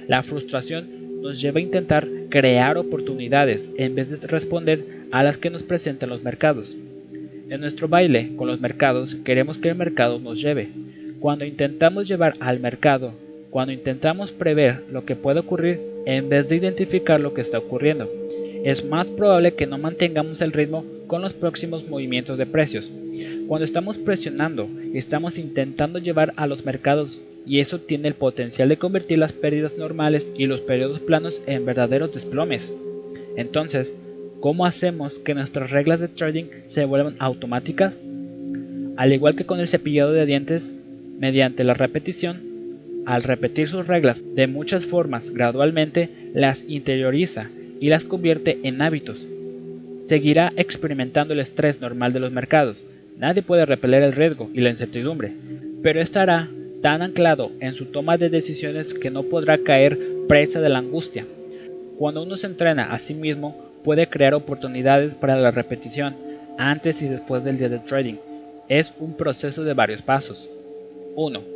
[0.09, 5.51] La frustración nos lleva a intentar crear oportunidades en vez de responder a las que
[5.51, 6.77] nos presentan los mercados.
[7.51, 10.71] En nuestro baile con los mercados queremos que el mercado nos lleve.
[11.21, 13.13] Cuando intentamos llevar al mercado
[13.53, 18.11] cuando intentamos prever lo que puede ocurrir en vez de identificar lo que está ocurriendo.
[18.65, 22.91] Es más probable que no mantengamos el ritmo con los próximos movimientos de precios.
[23.49, 28.77] Cuando estamos presionando, estamos intentando llevar a los mercados y eso tiene el potencial de
[28.77, 32.73] convertir las pérdidas normales y los periodos planos en verdaderos desplomes.
[33.37, 33.95] Entonces,
[34.41, 37.99] ¿cómo hacemos que nuestras reglas de trading se vuelvan automáticas?
[38.97, 40.73] Al igual que con el cepillado de dientes,
[41.19, 42.52] mediante la repetición,
[43.07, 47.51] al repetir sus reglas de muchas formas gradualmente, las interioriza
[47.81, 49.27] y las convierte en hábitos.
[50.07, 52.85] Seguirá experimentando el estrés normal de los mercados.
[53.19, 55.33] Nadie puede repeler el riesgo y la incertidumbre,
[55.83, 56.49] pero estará
[56.81, 59.99] tan anclado en su toma de decisiones que no podrá caer
[60.29, 61.27] presa de la angustia.
[61.99, 66.17] Cuando uno se entrena a sí mismo, puede crear oportunidades para la repetición
[66.59, 68.17] antes y después del día de trading.
[68.69, 70.49] Es un proceso de varios pasos.
[71.15, 71.52] 1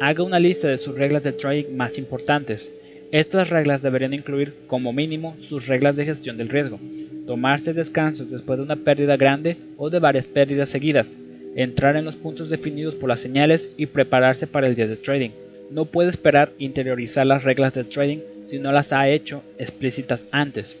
[0.00, 2.70] Haga una lista de sus reglas de trading más importantes.
[3.10, 6.78] Estas reglas deberían incluir, como mínimo, sus reglas de gestión del riesgo,
[7.26, 11.08] tomarse descansos después de una pérdida grande o de varias pérdidas seguidas,
[11.56, 15.30] entrar en los puntos definidos por las señales y prepararse para el día de trading.
[15.72, 20.76] No puede esperar interiorizar las reglas de trading si no las ha hecho explícitas antes.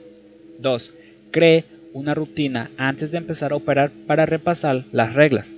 [0.60, 0.92] 2.
[1.32, 5.52] Cree una rutina antes de empezar a operar para repasar las reglas.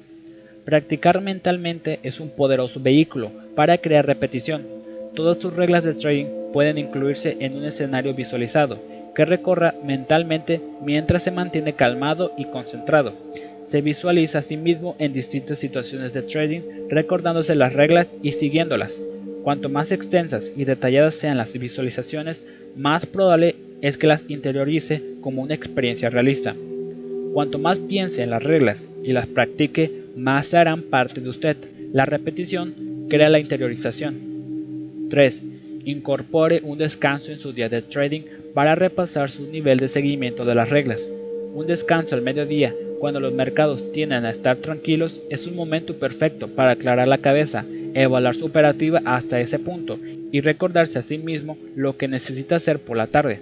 [0.71, 4.65] Practicar mentalmente es un poderoso vehículo para crear repetición.
[5.17, 8.79] Todas tus reglas de trading pueden incluirse en un escenario visualizado
[9.17, 13.15] que recorra mentalmente mientras se mantiene calmado y concentrado.
[13.65, 18.97] Se visualiza a sí mismo en distintas situaciones de trading recordándose las reglas y siguiéndolas.
[19.43, 22.45] Cuanto más extensas y detalladas sean las visualizaciones,
[22.77, 26.55] más probable es que las interiorice como una experiencia realista.
[27.33, 31.57] Cuanto más piense en las reglas y las practique, más se harán parte de usted.
[31.93, 35.09] La repetición crea la interiorización.
[35.09, 35.43] 3.
[35.85, 38.23] Incorpore un descanso en su día de trading
[38.55, 41.01] para repasar su nivel de seguimiento de las reglas.
[41.55, 46.49] Un descanso al mediodía, cuando los mercados tienden a estar tranquilos, es un momento perfecto
[46.49, 49.99] para aclarar la cabeza, evaluar su operativa hasta ese punto
[50.31, 53.41] y recordarse a sí mismo lo que necesita hacer por la tarde.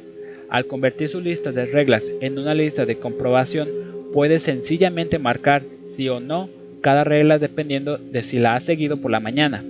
[0.48, 3.68] Al convertir su lista de reglas en una lista de comprobación,
[4.12, 6.48] puede sencillamente marcar sí o no
[6.80, 9.64] cada regla dependiendo de si la ha seguido por la mañana.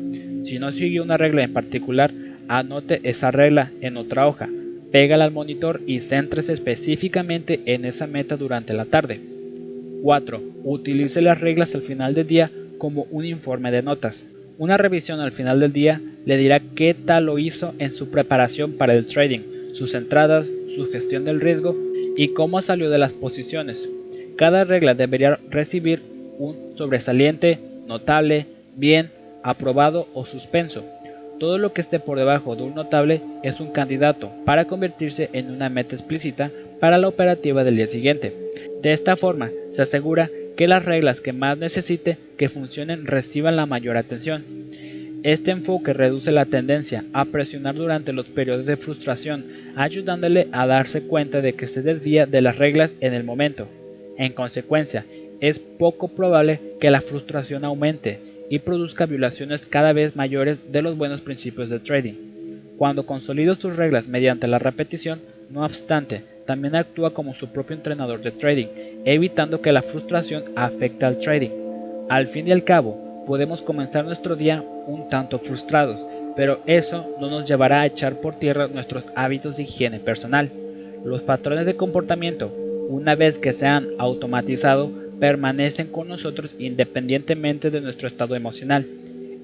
[0.45, 2.13] Si no sigue una regla en particular,
[2.49, 4.49] anote esa regla en otra hoja,
[4.91, 9.21] pégala al monitor y céntrese específicamente en esa meta durante la tarde.
[10.03, 10.43] 4.
[10.65, 14.27] Utilice las reglas al final del día como un informe de notas.
[14.59, 18.73] Una revisión al final del día le dirá qué tal lo hizo en su preparación
[18.73, 19.41] para el trading,
[19.73, 21.77] sus entradas, su gestión del riesgo
[22.17, 23.89] y cómo salió de las posiciones.
[24.37, 26.01] Cada regla debería recibir
[26.39, 29.11] un sobresaliente notable, bien,
[29.43, 30.85] aprobado o suspenso.
[31.39, 35.51] Todo lo que esté por debajo de un notable es un candidato para convertirse en
[35.51, 38.35] una meta explícita para la operativa del día siguiente.
[38.83, 43.67] De esta forma, se asegura que las reglas que más necesite que funcionen reciban la
[43.67, 44.45] mayor atención.
[45.23, 51.03] Este enfoque reduce la tendencia a presionar durante los periodos de frustración, ayudándole a darse
[51.03, 53.69] cuenta de que se desvía de las reglas en el momento.
[54.17, 55.05] En consecuencia,
[55.41, 58.21] es poco probable que la frustración aumente
[58.51, 62.15] y produzca violaciones cada vez mayores de los buenos principios de trading.
[62.77, 65.21] Cuando consolida sus reglas mediante la repetición,
[65.51, 68.69] no obstante, también actúa como su propio entrenador de trading,
[69.05, 71.51] evitando que la frustración afecte al trading.
[72.09, 75.99] Al fin y al cabo, podemos comenzar nuestro día un tanto frustrados,
[76.37, 80.51] pero eso no nos llevará a echar por tierra nuestros hábitos de higiene personal.
[81.05, 82.51] Los patrones de comportamiento,
[82.89, 88.87] una vez que se han automatizado, permanecen con nosotros independientemente de nuestro estado emocional.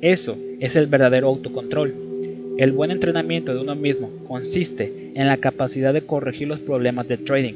[0.01, 1.95] Eso es el verdadero autocontrol.
[2.57, 7.19] El buen entrenamiento de uno mismo consiste en la capacidad de corregir los problemas de
[7.19, 7.55] trading.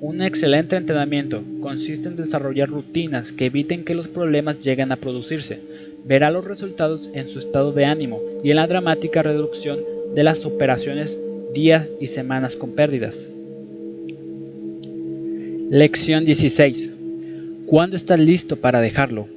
[0.00, 5.58] Un excelente entrenamiento consiste en desarrollar rutinas que eviten que los problemas lleguen a producirse.
[6.04, 9.80] Verá los resultados en su estado de ánimo y en la dramática reducción
[10.14, 11.18] de las operaciones
[11.52, 13.28] días y semanas con pérdidas.
[15.70, 16.97] Lección 16.
[17.68, 19.28] ¿Cuándo estás listo para dejarlo?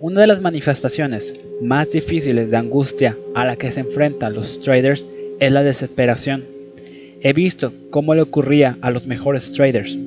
[0.00, 5.04] Una de las manifestaciones más difíciles de angustia a la que se enfrentan los traders
[5.38, 6.44] es la desesperación.
[7.20, 9.98] He visto cómo le ocurría a los mejores traders.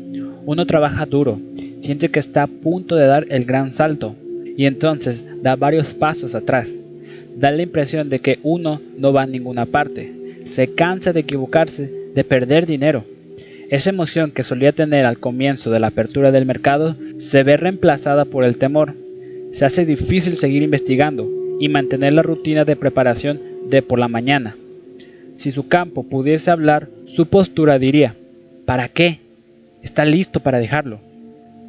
[0.47, 1.39] Uno trabaja duro,
[1.81, 4.15] siente que está a punto de dar el gran salto
[4.57, 6.67] y entonces da varios pasos atrás.
[7.37, 10.41] Da la impresión de que uno no va a ninguna parte.
[10.45, 13.05] Se cansa de equivocarse, de perder dinero.
[13.69, 18.25] Esa emoción que solía tener al comienzo de la apertura del mercado se ve reemplazada
[18.25, 18.95] por el temor
[19.53, 23.39] se hace difícil seguir investigando y mantener la rutina de preparación
[23.69, 24.57] de por la mañana.
[25.35, 28.15] Si su campo pudiese hablar, su postura diría,
[28.65, 29.19] ¿para qué?
[29.83, 30.99] Está listo para dejarlo.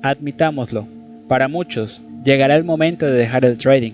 [0.02, 0.88] Admitámoslo,
[1.28, 3.92] para muchos llegará el momento de dejar el trading.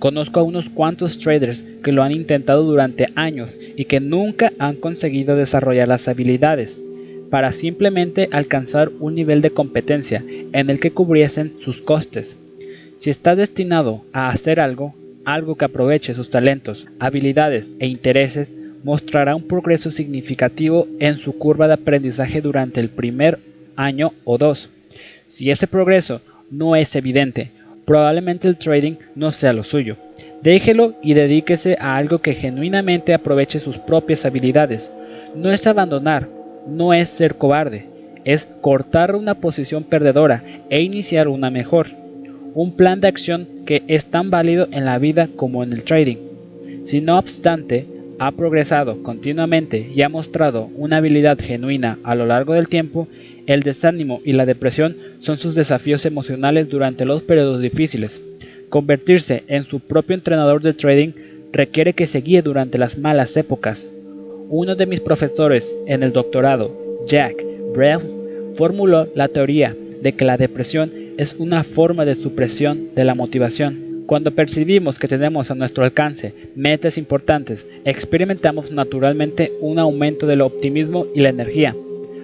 [0.00, 4.74] Conozco a unos cuantos traders que lo han intentado durante años y que nunca han
[4.74, 6.82] conseguido desarrollar las habilidades
[7.30, 12.36] para simplemente alcanzar un nivel de competencia en el que cubriesen sus costes.
[12.98, 19.36] Si está destinado a hacer algo, algo que aproveche sus talentos, habilidades e intereses, mostrará
[19.36, 23.38] un progreso significativo en su curva de aprendizaje durante el primer
[23.76, 24.68] año o dos.
[25.28, 26.20] Si ese progreso
[26.50, 27.50] no es evidente,
[27.84, 29.96] probablemente el trading no sea lo suyo.
[30.42, 34.90] Déjelo y dedíquese a algo que genuinamente aproveche sus propias habilidades.
[35.36, 36.28] No es abandonar,
[36.66, 37.86] no es ser cobarde,
[38.24, 42.00] es cortar una posición perdedora e iniciar una mejor
[42.54, 46.16] un plan de acción que es tan válido en la vida como en el trading.
[46.84, 47.86] Si no obstante
[48.18, 53.08] ha progresado continuamente y ha mostrado una habilidad genuina a lo largo del tiempo,
[53.46, 58.22] el desánimo y la depresión son sus desafíos emocionales durante los periodos difíciles.
[58.68, 61.12] Convertirse en su propio entrenador de trading
[61.52, 63.88] requiere que se guíe durante las malas épocas.
[64.52, 66.76] Uno de mis profesores en el doctorado,
[67.06, 67.40] Jack
[67.72, 68.00] Brell,
[68.54, 74.02] formuló la teoría de que la depresión es una forma de supresión de la motivación.
[74.06, 81.06] Cuando percibimos que tenemos a nuestro alcance metas importantes, experimentamos naturalmente un aumento del optimismo
[81.14, 81.76] y la energía.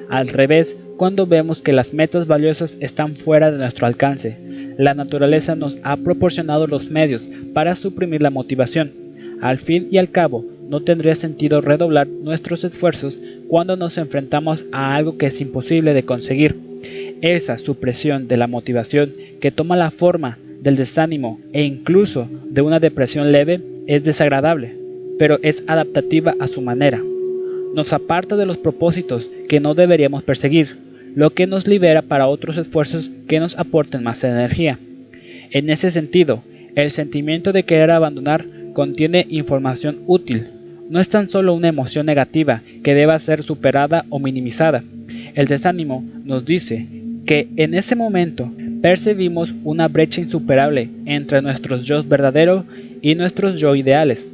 [0.08, 4.36] Al revés, cuando vemos que las metas valiosas están fuera de nuestro alcance,
[4.78, 8.92] la naturaleza nos ha proporcionado los medios para suprimir la motivación.
[9.40, 14.94] Al fin y al cabo, no tendría sentido redoblar nuestros esfuerzos cuando nos enfrentamos a
[14.94, 16.56] algo que es imposible de conseguir.
[17.22, 22.80] Esa supresión de la motivación que toma la forma del desánimo e incluso de una
[22.80, 24.76] depresión leve es desagradable,
[25.18, 27.02] pero es adaptativa a su manera.
[27.74, 30.76] Nos aparta de los propósitos que no deberíamos perseguir,
[31.14, 34.78] lo que nos libera para otros esfuerzos que nos aporten más energía.
[35.50, 36.42] En ese sentido,
[36.74, 38.44] el sentimiento de querer abandonar
[38.74, 40.48] contiene información útil.
[40.88, 44.84] No es tan solo una emoción negativa que deba ser superada o minimizada.
[45.34, 46.86] El desánimo nos dice
[47.26, 48.50] que en ese momento
[48.82, 52.64] percibimos una brecha insuperable entre nuestros yo verdaderos
[53.02, 54.28] y nuestros yo ideales.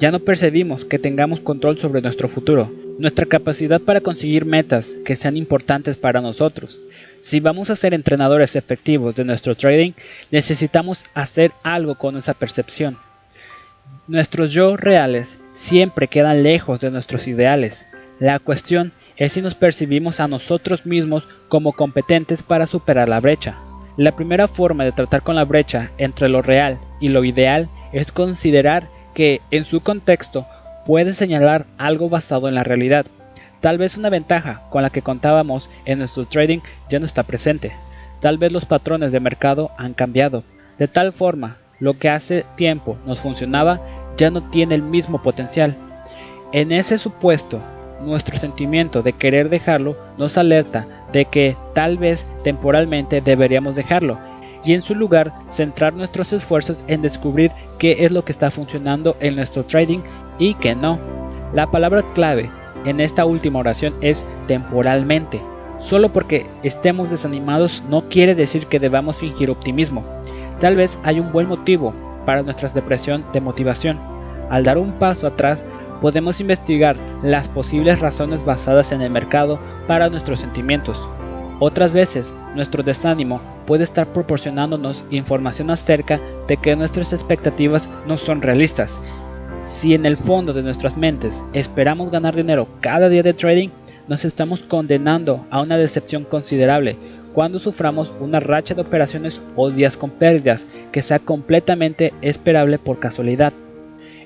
[0.00, 5.14] Ya no percibimos que tengamos control sobre nuestro futuro, nuestra capacidad para conseguir metas que
[5.14, 6.80] sean importantes para nosotros.
[7.22, 9.92] Si vamos a ser entrenadores efectivos de nuestro trading,
[10.30, 12.98] necesitamos hacer algo con esa percepción.
[14.08, 17.84] Nuestros yo reales siempre quedan lejos de nuestros ideales.
[18.20, 23.56] La cuestión es si nos percibimos a nosotros mismos como competentes para superar la brecha.
[23.96, 28.12] La primera forma de tratar con la brecha entre lo real y lo ideal es
[28.12, 30.46] considerar que en su contexto
[30.84, 33.06] puede señalar algo basado en la realidad.
[33.60, 37.72] Tal vez una ventaja con la que contábamos en nuestro trading ya no está presente.
[38.20, 40.44] Tal vez los patrones de mercado han cambiado.
[40.78, 43.80] De tal forma, lo que hace tiempo nos funcionaba
[44.16, 45.76] ya no tiene el mismo potencial.
[46.52, 47.60] En ese supuesto,
[48.00, 54.18] nuestro sentimiento de querer dejarlo nos alerta de que tal vez temporalmente deberíamos dejarlo
[54.64, 59.16] y en su lugar centrar nuestros esfuerzos en descubrir qué es lo que está funcionando
[59.20, 60.00] en nuestro trading
[60.38, 60.98] y qué no.
[61.52, 62.50] La palabra clave
[62.84, 65.40] en esta última oración es temporalmente.
[65.78, 70.04] Solo porque estemos desanimados no quiere decir que debamos fingir optimismo.
[70.60, 71.94] Tal vez hay un buen motivo
[72.26, 73.98] para nuestra depresión de motivación.
[74.50, 75.64] Al dar un paso atrás,
[76.02, 80.98] podemos investigar las posibles razones basadas en el mercado para nuestros sentimientos.
[81.58, 88.42] Otras veces, nuestro desánimo puede estar proporcionándonos información acerca de que nuestras expectativas no son
[88.42, 88.92] realistas.
[89.62, 93.70] Si en el fondo de nuestras mentes esperamos ganar dinero cada día de trading,
[94.06, 96.96] nos estamos condenando a una decepción considerable
[97.36, 102.98] cuando suframos una racha de operaciones o días con pérdidas que sea completamente esperable por
[102.98, 103.52] casualidad.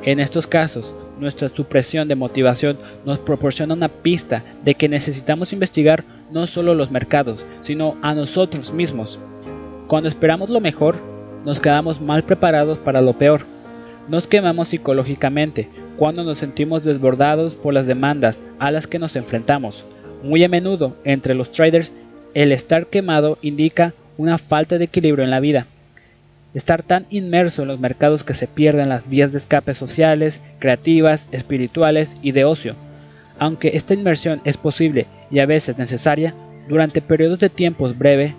[0.05, 6.05] En estos casos, nuestra supresión de motivación nos proporciona una pista de que necesitamos investigar
[6.31, 9.19] no solo los mercados, sino a nosotros mismos.
[9.89, 10.95] Cuando esperamos lo mejor,
[11.45, 13.41] nos quedamos mal preparados para lo peor.
[14.09, 19.85] Nos quemamos psicológicamente cuando nos sentimos desbordados por las demandas a las que nos enfrentamos.
[20.23, 21.93] Muy a menudo, entre los traders
[22.35, 25.67] el estar quemado indica una falta de equilibrio en la vida.
[26.55, 31.29] Estar tan inmerso en los mercados que se pierden las vías de escape sociales, creativas,
[31.33, 32.75] espirituales y de ocio.
[33.39, 36.35] Aunque esta inmersión es posible y a veces necesaria,
[36.69, 38.35] durante periodos de tiempo breve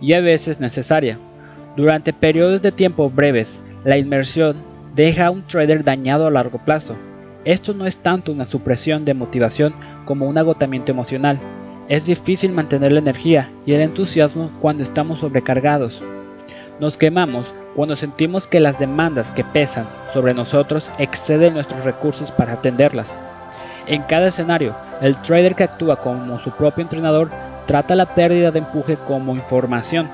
[0.00, 1.18] y a veces necesaria.
[1.76, 4.56] Durante periodos de tiempo breves, la inmersión
[4.94, 6.96] deja a un trader dañado a largo plazo.
[7.44, 9.74] Esto no es tanto una supresión de motivación
[10.04, 11.38] como un agotamiento emocional.
[11.88, 16.00] Es difícil mantener la energía y el entusiasmo cuando estamos sobrecargados.
[16.78, 22.54] Nos quemamos cuando sentimos que las demandas que pesan sobre nosotros exceden nuestros recursos para
[22.54, 23.18] atenderlas.
[23.86, 27.30] En cada escenario, el trader que actúa como su propio entrenador
[27.66, 30.08] trata la pérdida de empuje como información.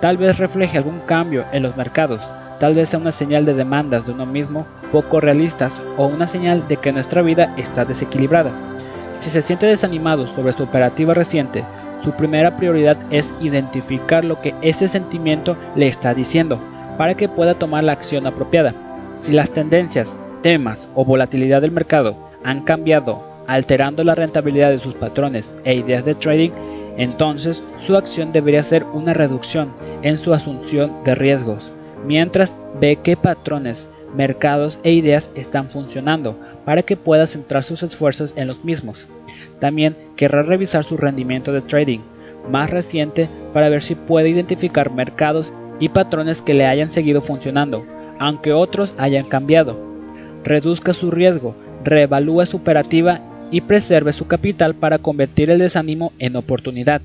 [0.00, 2.28] Tal vez refleje algún cambio en los mercados,
[2.58, 6.66] tal vez sea una señal de demandas de uno mismo poco realistas o una señal
[6.66, 8.50] de que nuestra vida está desequilibrada.
[9.18, 11.64] Si se siente desanimado sobre su operativa reciente,
[12.04, 16.60] su primera prioridad es identificar lo que ese sentimiento le está diciendo
[16.96, 18.74] para que pueda tomar la acción apropiada.
[19.20, 24.94] Si las tendencias, temas o volatilidad del mercado han cambiado, alterando la rentabilidad de sus
[24.94, 26.50] patrones e ideas de trading,
[26.96, 31.72] entonces su acción debería ser una reducción en su asunción de riesgos,
[32.04, 36.38] mientras ve qué patrones, mercados e ideas están funcionando
[36.68, 39.08] para que pueda centrar sus esfuerzos en los mismos.
[39.58, 42.00] También querrá revisar su rendimiento de trading
[42.50, 45.50] más reciente para ver si puede identificar mercados
[45.80, 47.86] y patrones que le hayan seguido funcionando,
[48.18, 49.80] aunque otros hayan cambiado.
[50.44, 56.36] Reduzca su riesgo, reevalúe su operativa y preserve su capital para convertir el desánimo en
[56.36, 57.00] oportunidad.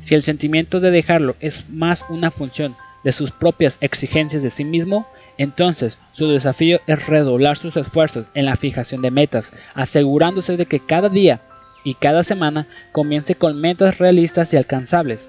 [0.00, 4.64] Si el sentimiento de dejarlo es más una función de sus propias exigencias de sí
[4.64, 5.06] mismo,
[5.36, 10.80] entonces, su desafío es redoblar sus esfuerzos en la fijación de metas, asegurándose de que
[10.80, 11.40] cada día
[11.82, 15.28] y cada semana comience con metas realistas y alcanzables.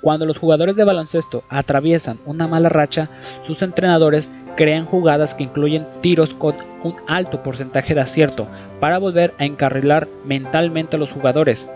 [0.00, 3.08] Cuando los jugadores de baloncesto atraviesan una mala racha,
[3.42, 8.46] sus entrenadores crean jugadas que incluyen tiros con un alto porcentaje de acierto
[8.80, 11.66] para volver a encarrilar mentalmente a los jugadores.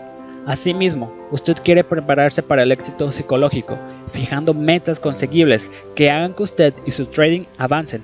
[0.45, 3.77] Asimismo, usted quiere prepararse para el éxito psicológico
[4.13, 8.03] fijando metas conseguibles que hagan que usted y su trading avancen.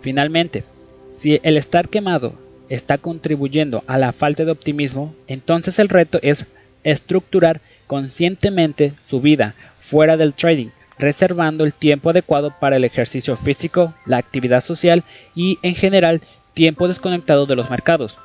[0.00, 0.64] Finalmente,
[1.12, 2.34] si el estar quemado
[2.68, 6.46] está contribuyendo a la falta de optimismo, entonces el reto es
[6.82, 10.68] estructurar conscientemente su vida fuera del trading,
[10.98, 15.04] reservando el tiempo adecuado para el ejercicio físico, la actividad social
[15.34, 16.20] y en general
[16.54, 18.16] tiempo desconectado de los mercados.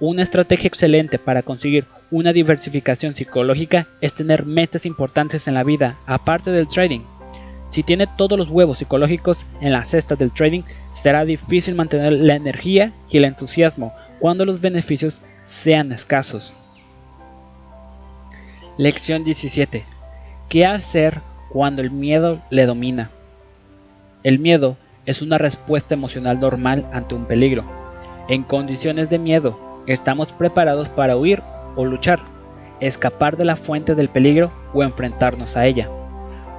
[0.00, 5.96] Una estrategia excelente para conseguir una diversificación psicológica es tener metas importantes en la vida,
[6.06, 7.00] aparte del trading.
[7.70, 10.62] Si tiene todos los huevos psicológicos en la cesta del trading,
[11.02, 16.54] será difícil mantener la energía y el entusiasmo cuando los beneficios sean escasos.
[18.76, 19.84] Lección 17.
[20.48, 23.10] ¿Qué hacer cuando el miedo le domina?
[24.22, 24.76] El miedo
[25.06, 27.64] es una respuesta emocional normal ante un peligro.
[28.28, 31.42] En condiciones de miedo, Estamos preparados para huir
[31.74, 32.20] o luchar,
[32.78, 35.88] escapar de la fuente del peligro o enfrentarnos a ella.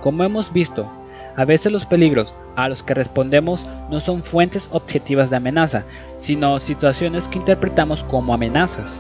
[0.02, 0.90] Como hemos visto,
[1.36, 5.84] a veces los peligros a los que respondemos no son fuentes objetivas de amenaza,
[6.18, 9.00] sino situaciones que interpretamos como amenazas.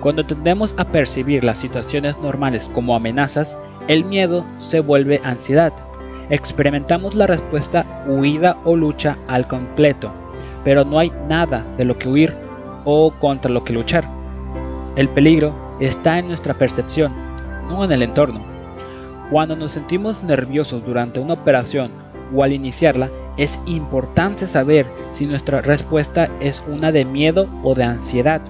[0.00, 5.72] Cuando tendemos a percibir las situaciones normales como amenazas, el miedo se vuelve ansiedad.
[6.30, 10.12] Experimentamos la respuesta huida o lucha al completo,
[10.62, 12.49] pero no hay nada de lo que huir
[12.84, 14.04] o contra lo que luchar.
[14.96, 17.12] El peligro está en nuestra percepción,
[17.68, 18.40] no en el entorno.
[19.30, 21.92] Cuando nos sentimos nerviosos durante una operación
[22.34, 27.84] o al iniciarla, es importante saber si nuestra respuesta es una de miedo o de
[27.84, 28.40] ansiedad.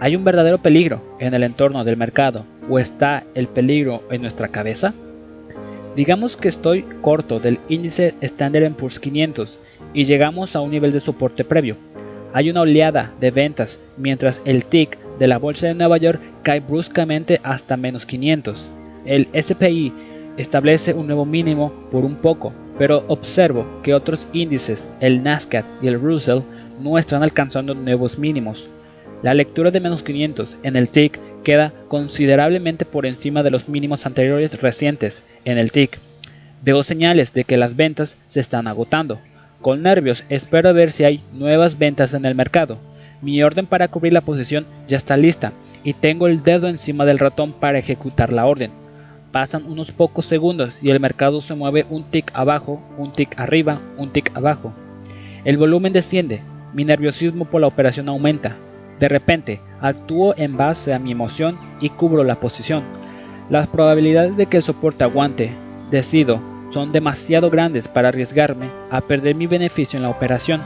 [0.00, 4.48] ¿Hay un verdadero peligro en el entorno del mercado o está el peligro en nuestra
[4.48, 4.94] cabeza?
[5.94, 9.58] Digamos que estoy corto del índice Standard Poor's 500
[9.92, 11.76] y llegamos a un nivel de soporte previo.
[12.34, 16.60] Hay una oleada de ventas mientras el TIC de la bolsa de Nueva York cae
[16.60, 18.68] bruscamente hasta menos 500.
[19.04, 19.92] El SPI
[20.36, 25.88] establece un nuevo mínimo por un poco, pero observo que otros índices, el Nasdaq y
[25.88, 26.40] el Russell,
[26.80, 28.68] no están alcanzando nuevos mínimos.
[29.22, 34.06] La lectura de menos 500 en el TIC queda considerablemente por encima de los mínimos
[34.06, 35.98] anteriores recientes en el TIC.
[36.62, 39.20] Veo señales de que las ventas se están agotando.
[39.62, 42.78] Con nervios espero ver si hay nuevas ventas en el mercado.
[43.22, 45.52] Mi orden para cubrir la posición ya está lista
[45.84, 48.72] y tengo el dedo encima del ratón para ejecutar la orden.
[49.30, 53.80] Pasan unos pocos segundos y el mercado se mueve un tic abajo, un tic arriba,
[53.96, 54.72] un tic abajo.
[55.44, 56.40] El volumen desciende,
[56.74, 58.56] mi nerviosismo por la operación aumenta.
[58.98, 62.82] De repente, actúo en base a mi emoción y cubro la posición.
[63.48, 65.52] Las probabilidades de que el soporte aguante,
[65.92, 66.40] decido,
[66.72, 70.62] son demasiado grandes para arriesgarme a perder mi beneficio en la operación.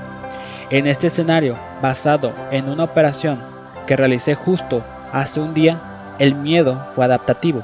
[0.70, 3.40] En este escenario, basado en una operación
[3.86, 4.82] que realicé justo
[5.12, 7.62] hace un día, el miedo fue adaptativo.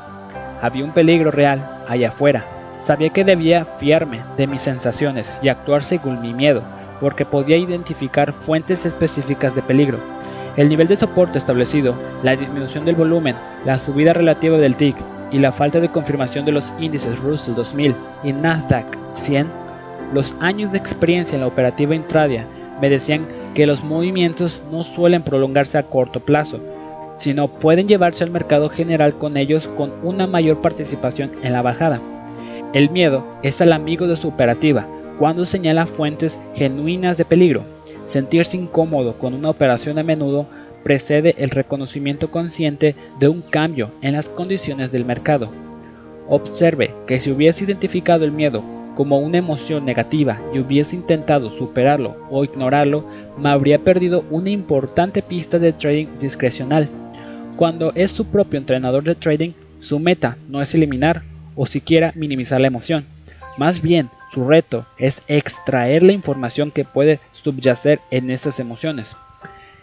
[0.61, 2.45] Había un peligro real allá afuera.
[2.85, 6.63] Sabía que debía fiarme de mis sensaciones y actuar según mi miedo,
[7.01, 9.99] porque podía identificar fuentes específicas de peligro.
[10.57, 14.97] El nivel de soporte establecido, la disminución del volumen, la subida relativa del TIC
[15.33, 19.47] y la falta de confirmación de los índices Russell 2000 y Nasdaq 100,
[20.13, 22.47] los años de experiencia en la operativa intradia
[22.81, 26.61] me decían que los movimientos no suelen prolongarse a corto plazo,
[27.15, 32.01] sino pueden llevarse al mercado general con ellos con una mayor participación en la bajada.
[32.73, 34.87] El miedo es el amigo de su operativa
[35.19, 37.65] cuando señala fuentes genuinas de peligro.
[38.07, 40.47] Sentirse incómodo con una operación a menudo
[40.83, 45.51] precede el reconocimiento consciente de un cambio en las condiciones del mercado.
[46.29, 48.63] Observe que si hubiese identificado el miedo
[48.97, 53.07] como una emoción negativa y hubiese intentado superarlo o ignorarlo,
[53.39, 56.89] me habría perdido una importante pista de trading discrecional.
[57.57, 61.23] Cuando es su propio entrenador de trading, su meta no es eliminar
[61.57, 63.05] o siquiera minimizar la emoción.
[63.59, 69.15] Más bien, su reto es extraer la información que puede subyacer en estas emociones.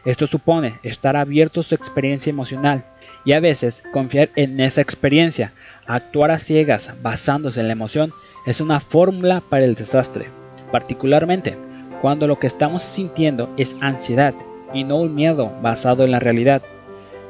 [0.05, 2.85] Esto supone estar abierto a su experiencia emocional
[3.25, 5.51] y a veces confiar en esa experiencia.
[5.87, 8.13] Actuar a ciegas basándose en la emoción
[8.45, 10.27] es una fórmula para el desastre,
[10.71, 11.57] particularmente
[12.01, 14.33] cuando lo que estamos sintiendo es ansiedad
[14.73, 16.61] y no un miedo basado en la realidad.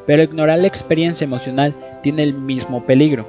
[0.06, 3.28] Pero ignorar la experiencia emocional tiene el mismo peligro.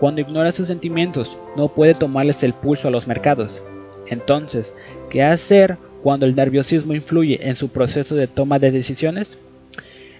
[0.00, 3.62] Cuando ignora sus sentimientos, no puede tomarles el pulso a los mercados.
[4.06, 4.74] Entonces,
[5.10, 9.38] ¿qué hacer cuando el nerviosismo influye en su proceso de toma de decisiones?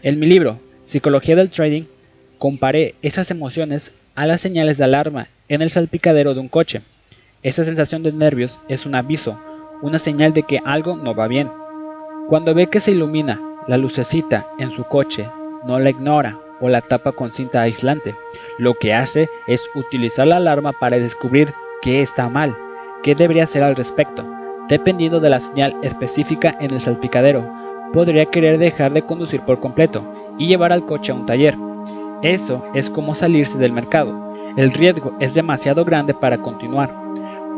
[0.03, 1.85] En mi libro, Psicología del Trading,
[2.39, 6.83] comparé esas emociones a las señales de alarma en el salpicadero de un coche.
[7.43, 9.39] Esa sensación de nervios es un aviso,
[9.83, 11.49] una señal de que algo no va bien.
[12.29, 15.29] Cuando ve que se ilumina la lucecita en su coche
[15.65, 18.15] no la ignora o la tapa con cinta aislante.
[18.59, 22.57] Lo que hace es utilizar la alarma para descubrir qué está mal,
[23.03, 24.25] qué debería hacer al respecto.
[24.69, 27.45] Dependiendo de la señal específica en el salpicadero,
[27.93, 30.03] podría querer dejar de conducir por completo
[30.39, 31.57] y llevar al coche a un taller.
[32.23, 34.35] Eso es como salirse del mercado.
[34.57, 36.95] El riesgo es demasiado grande para continuar.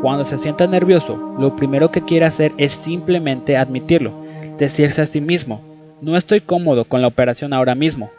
[0.01, 4.11] Cuando se sienta nervioso, lo primero que quiere hacer es simplemente admitirlo,
[4.57, 5.61] decirse a sí mismo,
[6.01, 8.11] no estoy cómodo con la operación ahora mismo.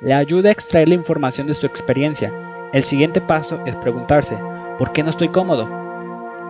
[0.00, 2.32] Le ayuda a extraer la información de su experiencia.
[2.72, 4.36] El siguiente paso es preguntarse,
[4.78, 5.68] ¿por qué no estoy cómodo?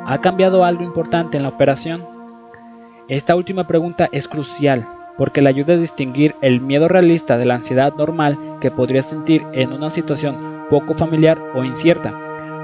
[0.07, 2.05] ¿Ha cambiado algo importante en la operación?
[3.09, 4.87] Esta última pregunta es crucial
[5.17, 9.45] porque le ayuda a distinguir el miedo realista de la ansiedad normal que podría sentir
[9.53, 12.13] en una situación poco familiar o incierta.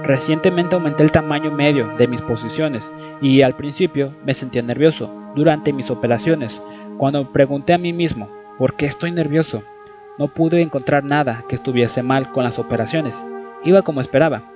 [0.03, 5.73] Recientemente aumenté el tamaño medio de mis posiciones y al principio me sentía nervioso durante
[5.73, 6.61] mis operaciones,
[6.97, 8.29] cuando pregunté a mí mismo,
[8.59, 9.63] ¿por qué estoy nervioso?
[10.19, 13.23] No pude encontrar nada que estuviese mal con las operaciones.
[13.65, 14.56] Iba como esperaba.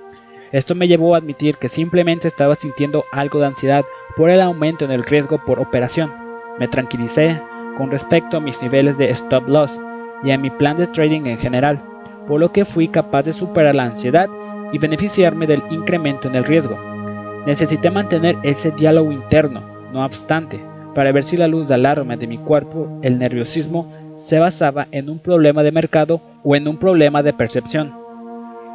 [0.51, 3.85] Esto me llevó a admitir que simplemente estaba sintiendo algo de ansiedad
[4.17, 6.11] por el aumento en el riesgo por operación.
[6.59, 7.41] Me tranquilicé
[7.77, 9.79] con respecto a mis niveles de stop loss
[10.23, 11.81] y a mi plan de trading en general,
[12.27, 14.29] por lo que fui capaz de superar la ansiedad
[14.73, 16.77] y beneficiarme del incremento en el riesgo.
[17.45, 20.59] Necesité mantener ese diálogo interno, no obstante,
[20.93, 25.09] para ver si la luz de alarma de mi cuerpo, el nerviosismo, se basaba en
[25.09, 27.93] un problema de mercado o en un problema de percepción.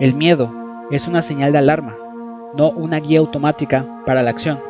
[0.00, 1.96] El miedo es una señal de alarma,
[2.56, 4.60] no una guía automática para la acción.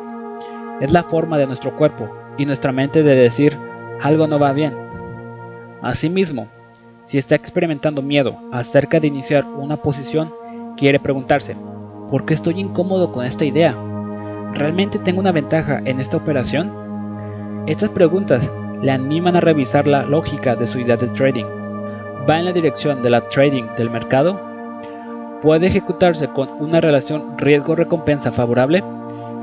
[0.81, 3.57] Es la forma de nuestro cuerpo y nuestra mente de decir
[4.01, 4.73] algo no va bien.
[5.81, 6.47] Asimismo,
[7.05, 10.33] si está experimentando miedo acerca de iniciar una posición,
[10.75, 11.55] quiere preguntarse,
[12.09, 13.75] ¿por qué estoy incómodo con esta idea?
[14.53, 17.63] ¿Realmente tengo una ventaja en esta operación?
[17.67, 18.51] Estas preguntas
[18.81, 21.45] le animan a revisar la lógica de su idea de trading.
[22.29, 24.56] ¿Va en la dirección de la trading del mercado?
[25.41, 28.83] ¿Puede ejecutarse con una relación riesgo-recompensa favorable?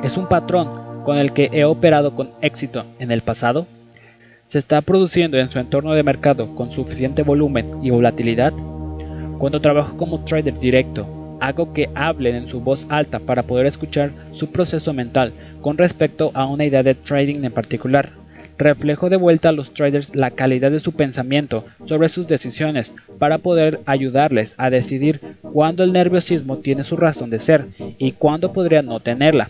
[0.02, 3.68] ¿Es un patrón con el que he operado con éxito en el pasado?
[4.46, 8.52] ¿Se está produciendo en su entorno de mercado con suficiente volumen y volatilidad?
[9.38, 11.06] Cuando trabajo como trader directo,
[11.40, 16.32] hago que hablen en su voz alta para poder escuchar su proceso mental con respecto
[16.34, 18.23] a una idea de trading en particular.
[18.56, 23.38] Reflejo de vuelta a los traders la calidad de su pensamiento sobre sus decisiones para
[23.38, 25.20] poder ayudarles a decidir
[25.52, 27.66] cuándo el nerviosismo tiene su razón de ser
[27.98, 29.48] y cuándo podría no tenerla.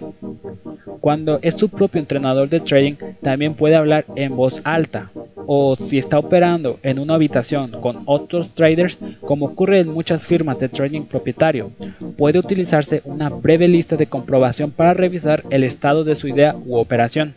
[1.00, 5.11] Cuando es su propio entrenador de trading, también puede hablar en voz alta,
[5.46, 10.59] o si está operando en una habitación con otros traders, como ocurre en muchas firmas
[10.59, 11.72] de trading propietario,
[12.16, 16.78] puede utilizarse una breve lista de comprobación para revisar el estado de su idea u
[16.78, 17.34] operación.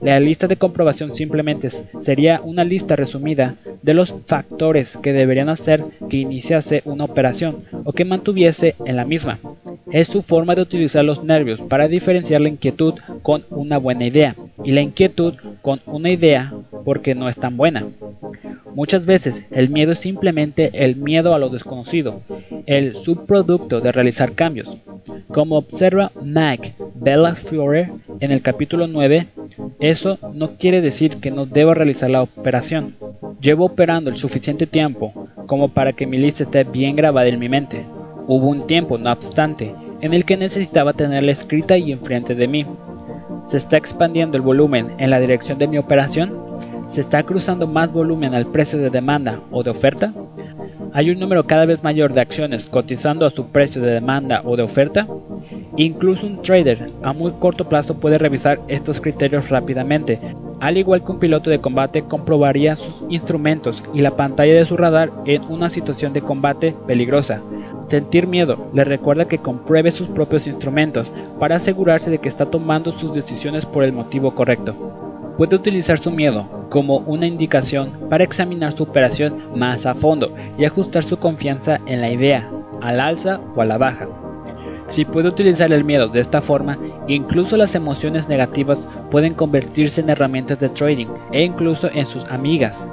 [0.00, 1.68] La lista de comprobación simplemente
[2.00, 7.92] sería una lista resumida de los factores que deberían hacer que iniciase una operación o
[7.92, 9.38] que mantuviese en la misma.
[9.90, 14.34] Es su forma de utilizar los nervios para diferenciar la inquietud con una buena idea
[14.62, 16.52] y la inquietud con una idea
[16.84, 17.84] porque no es tan buena.
[18.74, 22.22] Muchas veces el miedo es simplemente el miedo a lo desconocido,
[22.66, 24.76] el subproducto de realizar cambios.
[25.28, 29.26] Como observa Mike Bellafiore en el capítulo 9,
[29.78, 32.94] eso no quiere decir que no deba realizar la operación.
[33.40, 37.48] Llevo operando el suficiente tiempo como para que mi lista esté bien grabada en mi
[37.48, 37.84] mente.
[38.26, 42.66] Hubo un tiempo, no obstante, en el que necesitaba tenerla escrita y enfrente de mí.
[43.44, 46.32] ¿Se está expandiendo el volumen en la dirección de mi operación?
[46.88, 50.12] ¿Se está cruzando más volumen al precio de demanda o de oferta?
[50.92, 54.56] ¿Hay un número cada vez mayor de acciones cotizando a su precio de demanda o
[54.56, 55.06] de oferta?
[55.76, 60.20] Incluso un trader a muy corto plazo puede revisar estos criterios rápidamente.
[60.60, 64.76] Al igual que un piloto de combate comprobaría sus instrumentos y la pantalla de su
[64.76, 67.42] radar en una situación de combate peligrosa.
[67.88, 72.92] Sentir miedo le recuerda que compruebe sus propios instrumentos para asegurarse de que está tomando
[72.92, 74.74] sus decisiones por el motivo correcto.
[75.36, 80.64] Puede utilizar su miedo como una indicación para examinar su operación más a fondo y
[80.64, 82.50] ajustar su confianza en la idea,
[82.80, 84.08] al alza o a la baja.
[84.88, 86.78] Si puede utilizar el miedo de esta forma,
[87.08, 92.86] incluso las emociones negativas pueden convertirse en herramientas de trading e incluso en sus amigas.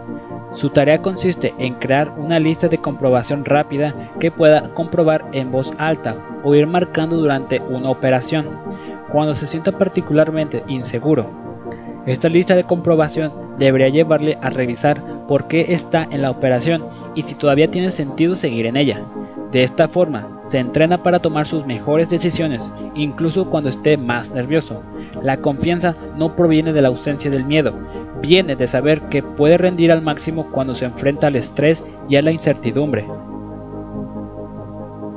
[0.54, 5.72] Su tarea consiste en crear una lista de comprobación rápida que pueda comprobar en voz
[5.78, 8.50] alta o ir marcando durante una operación,
[9.12, 11.30] cuando se sienta particularmente inseguro.
[12.06, 16.86] Esta lista de comprobación debería llevarle a revisar por qué está en la operación
[17.16, 19.06] y si todavía tiene sentido seguir en ella.
[19.52, 24.84] De esta forma, se entrena para tomar sus mejores decisiones, incluso cuando esté más nervioso.
[25.24, 27.74] La confianza no proviene de la ausencia del miedo,
[28.22, 32.22] viene de saber que puede rendir al máximo cuando se enfrenta al estrés y a
[32.22, 33.08] la incertidumbre.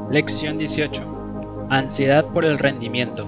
[0.09, 1.67] Lección 18.
[1.69, 3.27] Ansiedad por el rendimiento.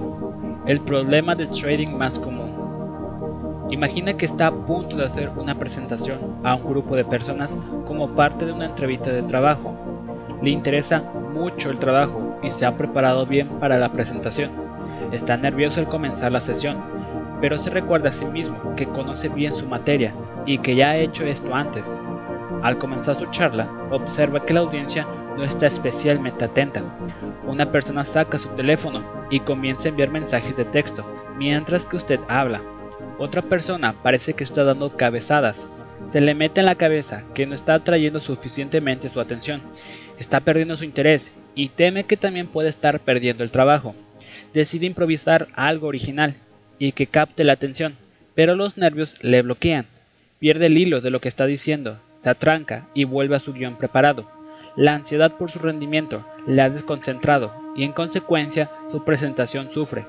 [0.65, 3.67] El problema de trading más común.
[3.69, 7.53] Imagina que está a punto de hacer una presentación a un grupo de personas
[7.85, 9.96] como parte de una entrevista de trabajo.
[10.41, 14.51] Le interesa mucho el trabajo y se ha preparado bien para la presentación.
[15.11, 16.77] Está nervioso al comenzar la sesión,
[17.41, 20.13] pero se recuerda a sí mismo que conoce bien su materia
[20.45, 21.93] y que ya ha hecho esto antes.
[22.63, 26.81] Al comenzar su charla, observa que la audiencia no está especialmente atenta.
[27.45, 31.05] Una persona saca su teléfono y comienza a enviar mensajes de texto
[31.37, 32.61] mientras que usted habla.
[33.19, 35.67] Otra persona parece que está dando cabezadas.
[36.09, 39.61] Se le mete en la cabeza que no está atrayendo suficientemente su atención,
[40.19, 43.95] está perdiendo su interés y teme que también puede estar perdiendo el trabajo.
[44.53, 46.35] Decide improvisar algo original
[46.79, 47.95] y que capte la atención,
[48.35, 49.85] pero los nervios le bloquean.
[50.39, 53.77] Pierde el hilo de lo que está diciendo, se atranca y vuelve a su guion
[53.77, 54.29] preparado.
[54.75, 60.05] La ansiedad por su rendimiento le ha desconcentrado y en consecuencia su presentación sufre.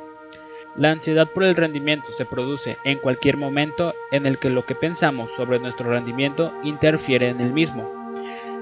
[0.76, 4.74] La ansiedad por el rendimiento se produce en cualquier momento en el que lo que
[4.74, 7.97] pensamos sobre nuestro rendimiento interfiere en el mismo.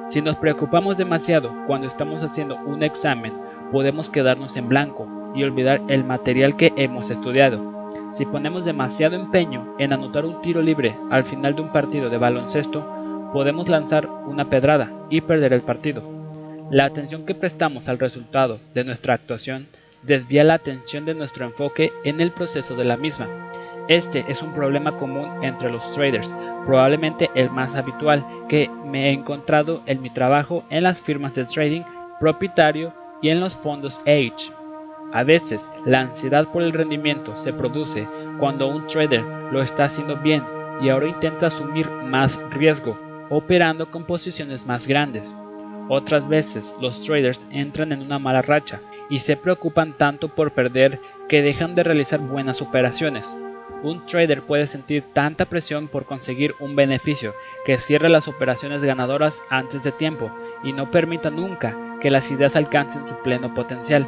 [0.08, 3.32] Si nos preocupamos demasiado cuando estamos haciendo un examen,
[3.72, 7.90] podemos quedarnos en blanco y olvidar el material que hemos estudiado.
[8.12, 12.18] Si ponemos demasiado empeño en anotar un tiro libre al final de un partido de
[12.18, 12.86] baloncesto,
[13.32, 16.02] podemos lanzar una pedrada y perder el partido.
[16.70, 19.66] La atención que prestamos al resultado de nuestra actuación
[20.02, 23.26] desvía la atención de nuestro enfoque en el proceso de la misma.
[23.88, 26.34] Este es un problema común entre los traders,
[26.64, 31.44] probablemente el más habitual que me he encontrado en mi trabajo en las firmas de
[31.44, 31.82] trading
[32.18, 34.50] propietario y en los fondos Age.
[35.12, 38.08] A veces, la ansiedad por el rendimiento se produce
[38.40, 39.22] cuando un trader
[39.52, 40.42] lo está haciendo bien
[40.82, 42.98] y ahora intenta asumir más riesgo,
[43.30, 45.34] operando con posiciones más grandes.
[45.88, 50.98] Otras veces, los traders entran en una mala racha y se preocupan tanto por perder
[51.28, 53.32] que dejan de realizar buenas operaciones.
[53.86, 59.40] Un trader puede sentir tanta presión por conseguir un beneficio que cierre las operaciones ganadoras
[59.48, 60.28] antes de tiempo
[60.64, 64.04] y no permita nunca que las ideas alcancen su pleno potencial.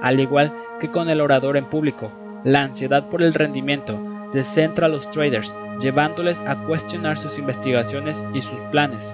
[0.00, 2.10] Al igual que con el orador en público,
[2.44, 4.00] la ansiedad por el rendimiento
[4.32, 9.04] descentra a los traders, llevándoles a cuestionar sus investigaciones y sus planes.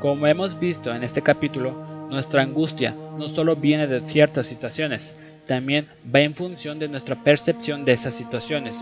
[0.00, 1.70] Como hemos visto en este capítulo,
[2.10, 7.84] nuestra angustia no solo viene de ciertas situaciones, también va en función de nuestra percepción
[7.84, 8.76] de esas situaciones.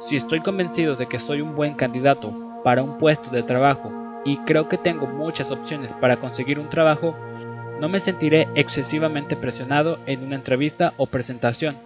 [0.00, 2.32] Si estoy convencido de que soy un buen candidato
[2.62, 3.92] para un puesto de trabajo
[4.24, 7.16] y creo que tengo muchas opciones para conseguir un trabajo,
[7.80, 11.76] no me sentiré excesivamente presionado en una entrevista o presentación.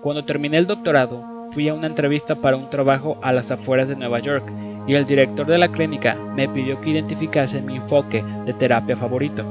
[0.00, 3.96] Cuando terminé el doctorado, fui a una entrevista para un trabajo a las afueras de
[3.96, 4.44] Nueva York
[4.86, 9.44] y el director de la clínica me pidió que identificase mi enfoque de terapia favorito.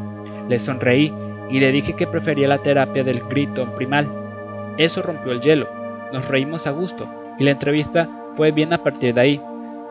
[0.48, 1.14] Le sonreí
[1.52, 4.08] y le dije que prefería la terapia del grito primal.
[4.78, 5.68] Eso rompió el hielo,
[6.14, 9.42] nos reímos a gusto y la entrevista fue bien a partir de ahí.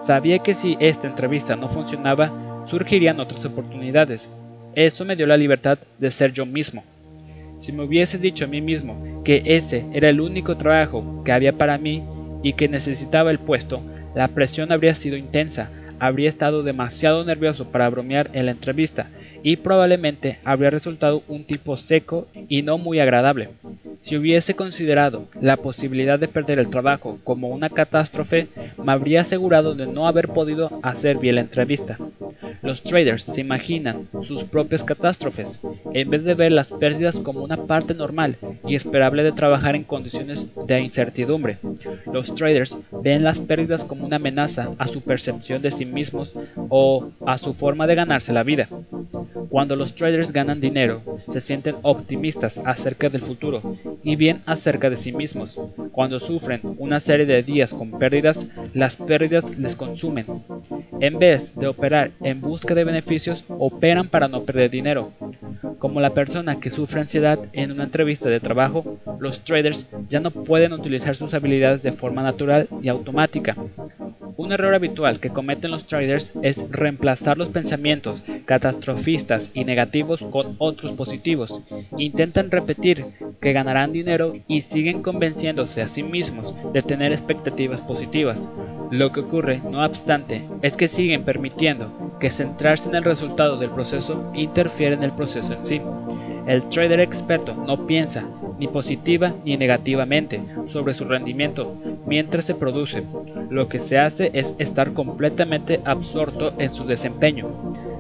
[0.07, 4.29] Sabía que si esta entrevista no funcionaba, surgirían otras oportunidades.
[4.75, 6.85] Eso me dio la libertad de ser yo mismo.
[7.59, 11.57] Si me hubiese dicho a mí mismo que ese era el único trabajo que había
[11.59, 12.05] para mí
[12.43, 13.83] y que necesitaba el puesto,
[14.15, 19.09] la presión habría sido intensa, habría estado demasiado nervioso para bromear en la entrevista
[19.43, 23.51] y probablemente habría resultado un tipo seco y no muy agradable.
[24.01, 29.75] Si hubiese considerado la posibilidad de perder el trabajo como una catástrofe, me habría asegurado
[29.75, 31.99] de no haber podido hacer bien la entrevista.
[32.63, 35.59] Los traders se imaginan sus propias catástrofes,
[35.93, 38.37] en vez de ver las pérdidas como una parte normal
[38.67, 41.59] y esperable de trabajar en condiciones de incertidumbre.
[42.13, 46.33] Los traders ven las pérdidas como una amenaza a su percepción de sí mismos
[46.69, 48.69] o a su forma de ganarse la vida.
[49.49, 53.63] Cuando los traders ganan dinero, se sienten optimistas acerca del futuro
[54.03, 55.61] y bien acerca de sí mismos.
[55.93, 60.27] Cuando sufren una serie de días con pérdidas, las pérdidas les consumen.
[61.01, 65.13] En vez de operar en busca de beneficios, operan para no perder dinero.
[65.79, 70.31] Como la persona que sufre ansiedad en una entrevista de trabajo, los traders ya no
[70.31, 73.57] pueden utilizar sus habilidades de forma natural y automática.
[74.39, 80.55] Un error habitual que cometen los traders es reemplazar los pensamientos catastrofistas y negativos con
[80.59, 81.61] otros positivos.
[81.97, 83.05] Intentan repetir
[83.41, 88.41] que ganarán dinero y siguen convenciéndose a sí mismos de tener expectativas positivas.
[88.93, 93.71] Lo que ocurre, no obstante, es que siguen permitiendo que centrarse en el resultado del
[93.71, 95.83] proceso interfiere en el proceso en sí.
[96.49, 98.25] El trader experto no piensa
[98.59, 101.75] ni positiva ni negativamente sobre su rendimiento
[102.07, 103.05] mientras se produce.
[103.51, 107.51] Lo que se hace es estar completamente absorto en su desempeño.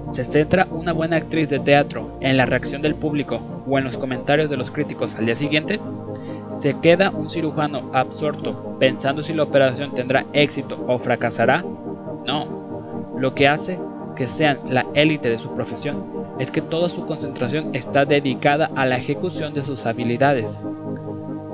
[0.08, 3.98] Se centra una buena actriz de teatro en la reacción del público o en los
[3.98, 5.78] comentarios de los críticos al día siguiente.
[6.62, 11.62] ¿Se queda un cirujano absorto pensando si la operación tendrá éxito o fracasará?
[12.26, 13.12] No.
[13.18, 13.78] Lo que hace
[14.18, 16.04] que sean la élite de su profesión
[16.40, 20.58] es que toda su concentración está dedicada a la ejecución de sus habilidades.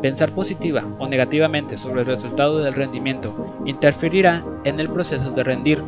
[0.01, 5.83] Pensar positiva o negativamente sobre el resultado del rendimiento interferirá en el proceso de rendir.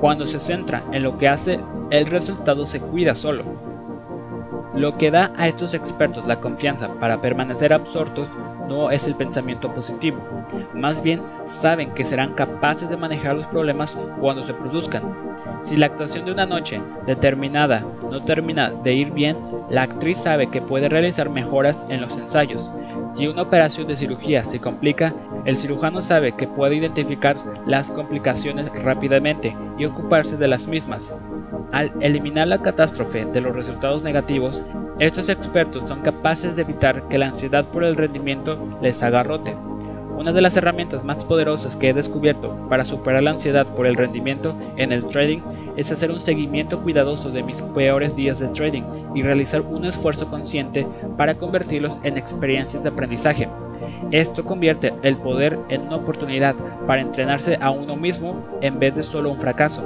[0.00, 1.58] Cuando se centra en lo que hace,
[1.90, 3.44] el resultado se cuida solo.
[4.74, 8.28] Lo que da a estos expertos la confianza para permanecer absortos
[8.68, 10.18] no es el pensamiento positivo,
[10.74, 11.22] más bien
[11.60, 15.02] saben que serán capaces de manejar los problemas cuando se produzcan.
[15.62, 19.38] Si la actuación de una noche determinada no termina de ir bien,
[19.70, 22.70] la actriz sabe que puede realizar mejoras en los ensayos,
[23.14, 27.36] Si una operación de cirugía se complica, el cirujano sabe que puede identificar
[27.66, 31.12] las complicaciones rápidamente y ocuparse de las mismas.
[31.72, 34.62] Al eliminar la catástrofe de los resultados negativos,
[34.98, 39.56] estos expertos son capaces de evitar que la ansiedad por el rendimiento les agarrote.
[40.18, 43.94] Una de las herramientas más poderosas que he descubierto para superar la ansiedad por el
[43.94, 45.38] rendimiento en el trading
[45.76, 48.82] es hacer un seguimiento cuidadoso de mis peores días de trading
[49.14, 53.48] y realizar un esfuerzo consciente para convertirlos en experiencias de aprendizaje.
[54.10, 56.56] Esto convierte el poder en una oportunidad
[56.88, 59.84] para entrenarse a uno mismo en vez de solo un fracaso.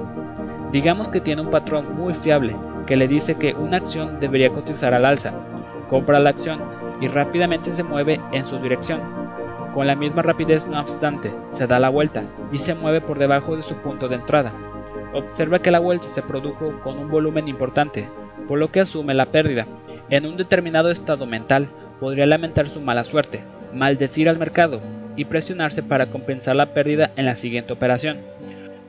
[0.73, 2.57] Digamos que tiene un patrón muy fiable
[2.87, 5.35] que le dice que una acción debería cotizar al alza.
[5.91, 6.59] Compra la acción
[7.03, 9.23] y rápidamente se mueve en su dirección.
[9.75, 13.57] Con la misma rapidez, no obstante, se da la vuelta y se mueve por debajo
[13.57, 14.53] de su punto de entrada.
[15.15, 18.07] Observa que la vuelta se produjo con un volumen importante,
[18.49, 19.67] por lo que asume la pérdida.
[20.11, 21.69] En un determinado estado mental,
[22.01, 23.41] podría lamentar su mala suerte,
[23.73, 24.81] maldecir al mercado
[25.17, 28.19] y presionarse para compensar la pérdida en la siguiente operación.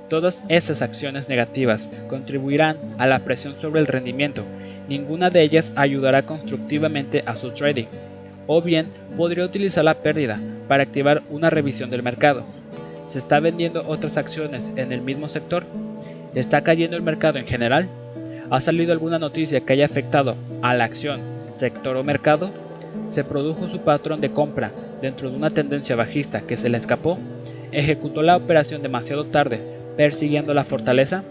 [0.10, 4.44] Todas esas acciones negativas contribuirán a la presión sobre el rendimiento,
[4.90, 7.88] ninguna de ellas ayudará constructivamente a su trading,
[8.48, 12.44] o bien podría utilizar la pérdida para activar una revisión del mercado.
[13.08, 15.66] ¿Se está vendiendo otras acciones en el mismo sector?
[16.36, 17.88] ¿Está cayendo el mercado en general?
[18.50, 22.52] ¿Ha salido alguna noticia que haya afectado a la acción, sector o mercado?
[23.12, 27.18] ¿Se produjo su patrón de compra dentro de una tendencia bajista que se le escapó?
[27.72, 29.60] ¿Ejecutó la operación demasiado tarde
[29.98, 31.24] persiguiendo la fortaleza?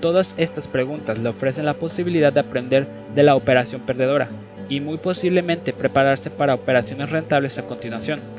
[0.00, 4.28] Todas estas preguntas le ofrecen la posibilidad de aprender de la operación perdedora
[4.68, 8.37] y muy posiblemente prepararse para operaciones rentables a continuación.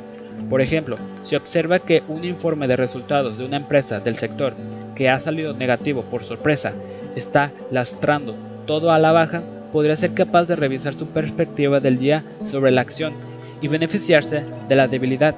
[0.49, 4.53] Por ejemplo, si observa que un informe de resultados de una empresa del sector
[4.95, 6.73] que ha salido negativo por sorpresa
[7.15, 8.35] está lastrando
[8.65, 12.81] todo a la baja, podría ser capaz de revisar su perspectiva del día sobre la
[12.81, 13.13] acción
[13.61, 15.35] y beneficiarse de la debilidad.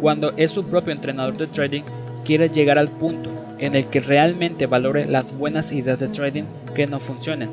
[0.00, 1.82] Cuando es su propio entrenador de trading,
[2.24, 6.86] quiere llegar al punto en el que realmente valore las buenas ideas de trading que
[6.86, 7.50] no funcionen.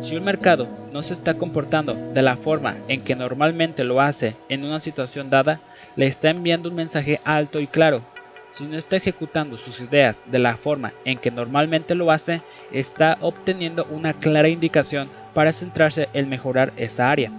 [0.00, 4.36] Si un mercado no se está comportando de la forma en que normalmente lo hace
[4.48, 5.60] en una situación dada,
[5.98, 8.02] le está enviando un mensaje alto y claro.
[8.52, 12.40] Si no está ejecutando sus ideas de la forma en que normalmente lo hace,
[12.72, 17.32] está obteniendo una clara indicación para centrarse en mejorar esa área.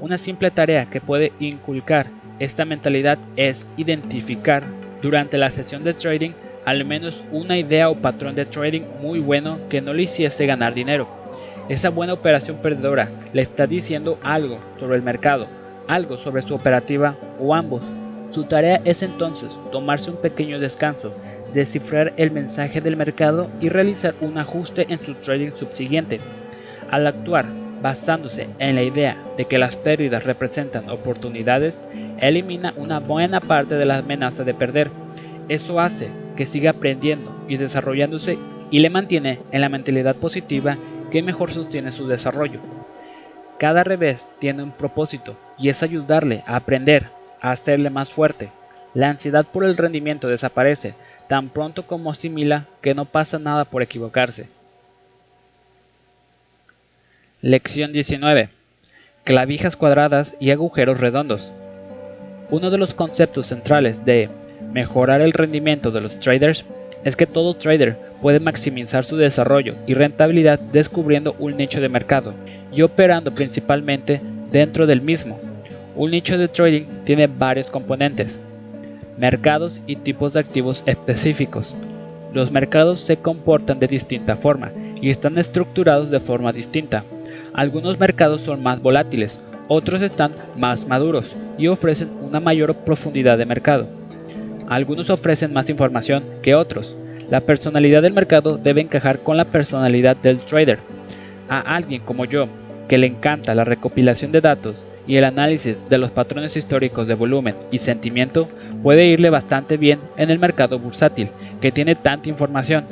[0.00, 4.64] Una simple tarea que puede inculcar esta mentalidad es identificar
[5.00, 6.32] durante la sesión de trading
[6.66, 10.74] al menos una idea o patrón de trading muy bueno que no le hiciese ganar
[10.74, 11.08] dinero.
[11.70, 15.46] Esa buena operación perdedora le está diciendo algo sobre el mercado,
[15.86, 17.84] algo sobre su operativa o ambos.
[18.30, 21.12] Su tarea es entonces tomarse un pequeño descanso,
[21.52, 26.18] descifrar el mensaje del mercado y realizar un ajuste en su trading subsiguiente.
[26.90, 27.44] Al actuar
[27.84, 31.78] basándose en la idea de que las pérdidas representan oportunidades,
[32.18, 34.90] elimina una buena parte de la amenaza de perder.
[35.48, 38.38] Eso hace que siga aprendiendo y desarrollándose
[38.70, 40.78] y le mantiene en la mentalidad positiva
[41.10, 42.60] que mejor sostiene su desarrollo.
[43.58, 48.50] Cada revés tiene un propósito y es ayudarle a aprender, a hacerle más fuerte.
[48.94, 50.94] La ansiedad por el rendimiento desaparece
[51.28, 54.48] tan pronto como asimila que no pasa nada por equivocarse.
[57.40, 58.48] Lección 19.
[59.24, 61.52] Clavijas cuadradas y agujeros redondos.
[62.50, 64.28] Uno de los conceptos centrales de
[64.72, 66.64] mejorar el rendimiento de los traders
[67.04, 72.34] es que todo trader puede maximizar su desarrollo y rentabilidad descubriendo un nicho de mercado
[72.72, 75.38] y operando principalmente dentro del mismo.
[75.96, 78.38] Un nicho de trading tiene varios componentes,
[79.18, 81.76] mercados y tipos de activos específicos.
[82.32, 87.04] Los mercados se comportan de distinta forma y están estructurados de forma distinta.
[87.52, 89.38] Algunos mercados son más volátiles,
[89.68, 93.86] otros están más maduros y ofrecen una mayor profundidad de mercado.
[94.68, 96.96] Algunos ofrecen más información que otros.
[97.30, 100.78] La personalidad del mercado debe encajar con la personalidad del trader.
[101.48, 102.48] A alguien como yo,
[102.88, 107.14] que le encanta la recopilación de datos y el análisis de los patrones históricos de
[107.14, 108.48] volumen y sentimiento,
[108.82, 111.28] puede irle bastante bien en el mercado bursátil,
[111.60, 112.84] que tiene tanta información,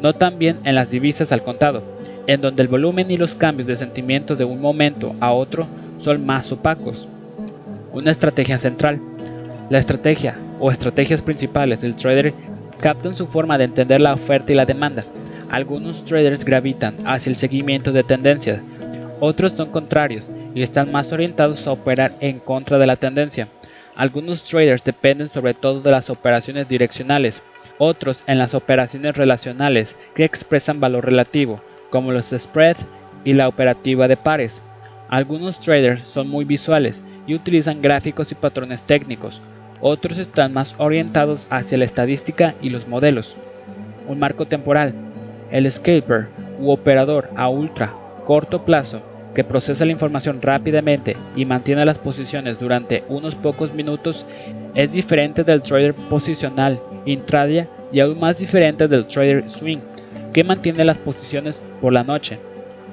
[0.00, 1.82] no tan bien en las divisas al contado,
[2.26, 5.66] en donde el volumen y los cambios de sentimiento de un momento a otro
[5.98, 7.08] son más opacos.
[7.92, 9.00] Una estrategia central.
[9.68, 12.34] La estrategia o estrategias principales del trader
[12.80, 15.04] captan su forma de entender la oferta y la demanda.
[15.50, 18.60] Algunos traders gravitan hacia el seguimiento de tendencias,
[19.20, 23.48] otros son contrarios y están más orientados a operar en contra de la tendencia.
[23.94, 27.42] Algunos traders dependen sobre todo de las operaciones direccionales,
[27.76, 32.86] otros en las operaciones relacionales que expresan valor relativo, como los spreads
[33.24, 34.62] y la operativa de pares.
[35.10, 39.42] Algunos traders son muy visuales y utilizan gráficos y patrones técnicos,
[39.80, 43.36] otros están más orientados hacia la estadística y los modelos.
[44.08, 44.94] Un marco temporal.
[45.50, 46.28] El scalper
[46.58, 47.92] u operador a ultra
[48.24, 49.02] corto plazo
[49.34, 54.26] que procesa la información rápidamente y mantiene las posiciones durante unos pocos minutos
[54.74, 59.78] es diferente del trader posicional intradia y aún más diferente del trader swing
[60.32, 62.38] que mantiene las posiciones por la noche.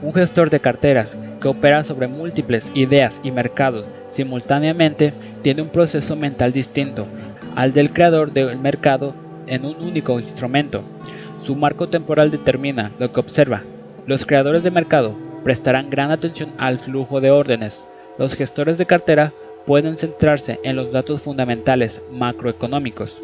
[0.01, 6.15] Un gestor de carteras que opera sobre múltiples ideas y mercados simultáneamente tiene un proceso
[6.15, 7.07] mental distinto
[7.55, 9.13] al del creador del mercado
[9.47, 10.83] en un único instrumento.
[11.43, 13.63] Su marco temporal determina lo que observa.
[14.05, 17.81] Los creadores de mercado prestarán gran atención al flujo de órdenes.
[18.17, 19.33] Los gestores de cartera
[19.65, 23.21] pueden centrarse en los datos fundamentales macroeconómicos.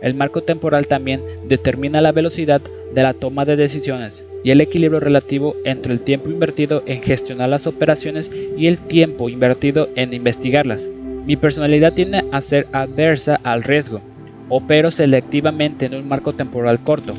[0.00, 2.60] El marco temporal también determina la velocidad
[2.94, 7.48] de la toma de decisiones y el equilibrio relativo entre el tiempo invertido en gestionar
[7.48, 10.86] las operaciones y el tiempo invertido en investigarlas.
[11.24, 14.00] Mi personalidad tiende a ser adversa al riesgo.
[14.48, 17.14] Opero selectivamente en un marco temporal corto.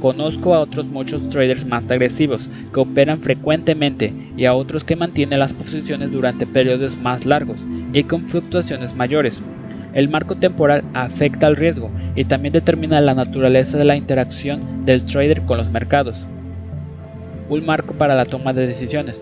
[0.00, 5.40] Conozco a otros muchos traders más agresivos que operan frecuentemente y a otros que mantienen
[5.40, 7.58] las posiciones durante periodos más largos
[7.92, 9.42] y con fluctuaciones mayores.
[9.92, 15.04] El marco temporal afecta al riesgo y también determina la naturaleza de la interacción del
[15.04, 16.24] trader con los mercados.
[17.48, 19.20] Un marco para la toma de decisiones.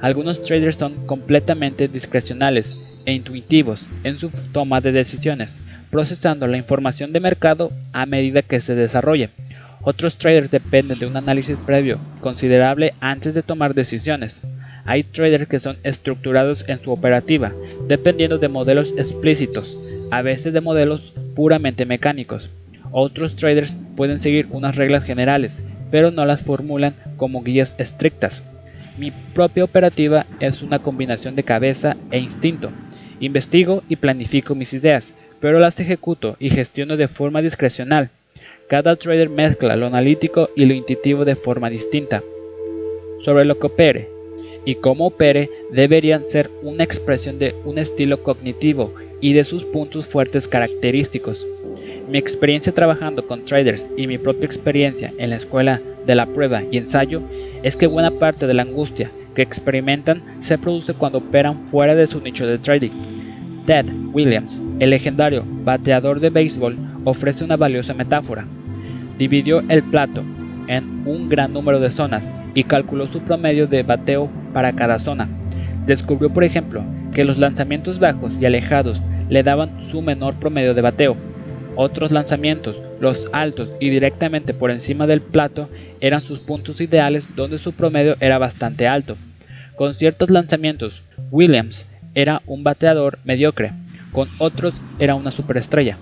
[0.00, 5.58] Algunos traders son completamente discrecionales e intuitivos en su toma de decisiones,
[5.90, 9.30] procesando la información de mercado a medida que se desarrolla.
[9.82, 14.40] Otros traders dependen de un análisis previo considerable antes de tomar decisiones.
[14.84, 17.52] Hay traders que son estructurados en su operativa,
[17.88, 19.76] dependiendo de modelos explícitos,
[20.10, 22.50] a veces de modelos puramente mecánicos.
[22.92, 28.42] Otros traders pueden seguir unas reglas generales, pero no las formulan como guías estrictas.
[28.98, 32.70] Mi propia operativa es una combinación de cabeza e instinto.
[33.22, 38.10] Investigo y planifico mis ideas, pero las ejecuto y gestiono de forma discrecional.
[38.68, 42.20] Cada trader mezcla lo analítico y lo intuitivo de forma distinta.
[43.20, 44.08] Sobre lo que opere
[44.64, 50.04] y cómo opere deberían ser una expresión de un estilo cognitivo y de sus puntos
[50.08, 51.46] fuertes característicos.
[52.08, 56.64] Mi experiencia trabajando con traders y mi propia experiencia en la escuela de la prueba
[56.68, 57.22] y ensayo
[57.62, 62.06] es que buena parte de la angustia que experimentan se produce cuando operan fuera de
[62.06, 62.90] su nicho de trading.
[63.66, 68.44] Ted Williams, el legendario bateador de béisbol, ofrece una valiosa metáfora.
[69.18, 70.22] Dividió el plato
[70.66, 75.28] en un gran número de zonas y calculó su promedio de bateo para cada zona.
[75.86, 76.82] Descubrió, por ejemplo,
[77.12, 81.16] que los lanzamientos bajos y alejados le daban su menor promedio de bateo.
[81.76, 85.68] Otros lanzamientos, los altos y directamente por encima del plato,
[86.00, 89.16] eran sus puntos ideales donde su promedio era bastante alto.
[89.74, 91.02] Con ciertos lanzamientos,
[91.32, 91.84] Williams
[92.14, 93.72] era un bateador mediocre,
[94.12, 95.98] con otros era una superestrella.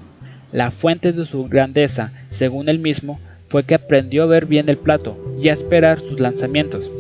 [0.52, 3.18] La fuente de su grandeza, según él mismo,
[3.48, 6.90] fue que aprendió a ver bien el plato y a esperar sus lanzamientos.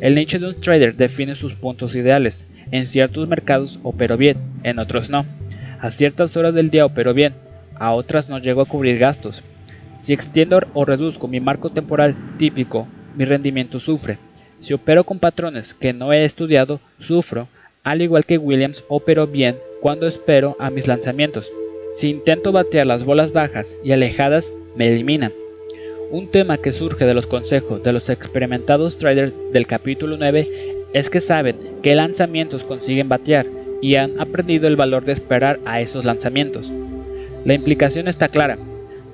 [0.00, 2.46] El nicho de un trader define sus puntos ideales.
[2.70, 5.26] En ciertos mercados operó bien, en otros no.
[5.78, 7.34] A ciertas horas del día operó bien,
[7.78, 9.42] a otras no llego a cubrir gastos.
[10.00, 12.86] Si extiendo o reduzco mi marco temporal típico,
[13.16, 14.18] mi rendimiento sufre.
[14.60, 17.48] Si opero con patrones que no he estudiado, sufro,
[17.82, 21.46] al igual que Williams operó bien cuando espero a mis lanzamientos.
[21.92, 25.32] Si intento batear las bolas bajas y alejadas, me eliminan.
[26.10, 30.48] Un tema que surge de los consejos de los experimentados traders del capítulo 9
[30.92, 33.46] es que saben qué lanzamientos consiguen batear
[33.82, 36.72] y han aprendido el valor de esperar a esos lanzamientos.
[37.46, 38.58] La implicación está clara.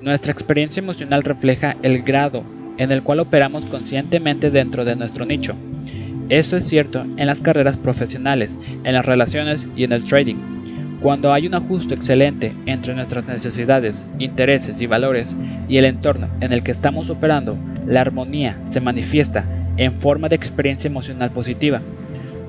[0.01, 2.43] Nuestra experiencia emocional refleja el grado
[2.79, 5.53] en el cual operamos conscientemente dentro de nuestro nicho.
[6.29, 10.97] Eso es cierto en las carreras profesionales, en las relaciones y en el trading.
[10.99, 15.35] Cuando hay un ajuste excelente entre nuestras necesidades, intereses y valores
[15.69, 17.55] y el entorno en el que estamos operando,
[17.85, 19.45] la armonía se manifiesta
[19.77, 21.83] en forma de experiencia emocional positiva.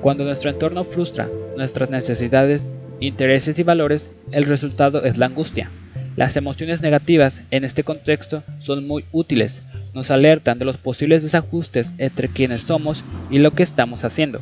[0.01, 1.29] Cuando nuestro entorno frustra
[1.59, 2.71] nuestras necesidades
[3.01, 5.71] intereses y valores, el resultado es la angustia.
[6.17, 9.63] Las emociones negativas en este contexto son muy útiles,
[9.95, 14.41] nos alertan de los posibles desajustes entre quienes somos y lo que estamos haciendo.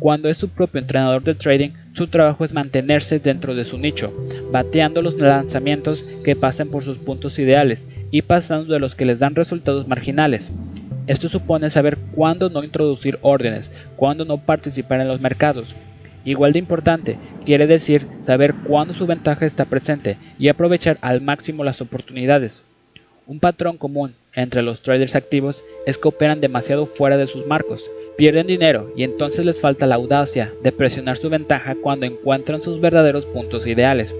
[0.00, 4.12] Cuando es su propio entrenador de trading, su trabajo es mantenerse dentro de su nicho,
[4.50, 9.18] bateando los lanzamientos que pasan por sus puntos ideales y pasando de los que les
[9.18, 10.50] dan resultados marginales.
[11.06, 15.74] Esto supone saber cuándo no introducir órdenes, cuándo no participar en los mercados,
[16.30, 21.64] Igual de importante, quiere decir saber cuándo su ventaja está presente y aprovechar al máximo
[21.64, 22.62] las oportunidades.
[23.26, 27.90] Un patrón común entre los traders activos es que operan demasiado fuera de sus marcos,
[28.20, 32.78] Pierden dinero y entonces les falta la audacia de presionar su ventaja cuando encuentran sus
[32.78, 34.14] verdaderos puntos ideales.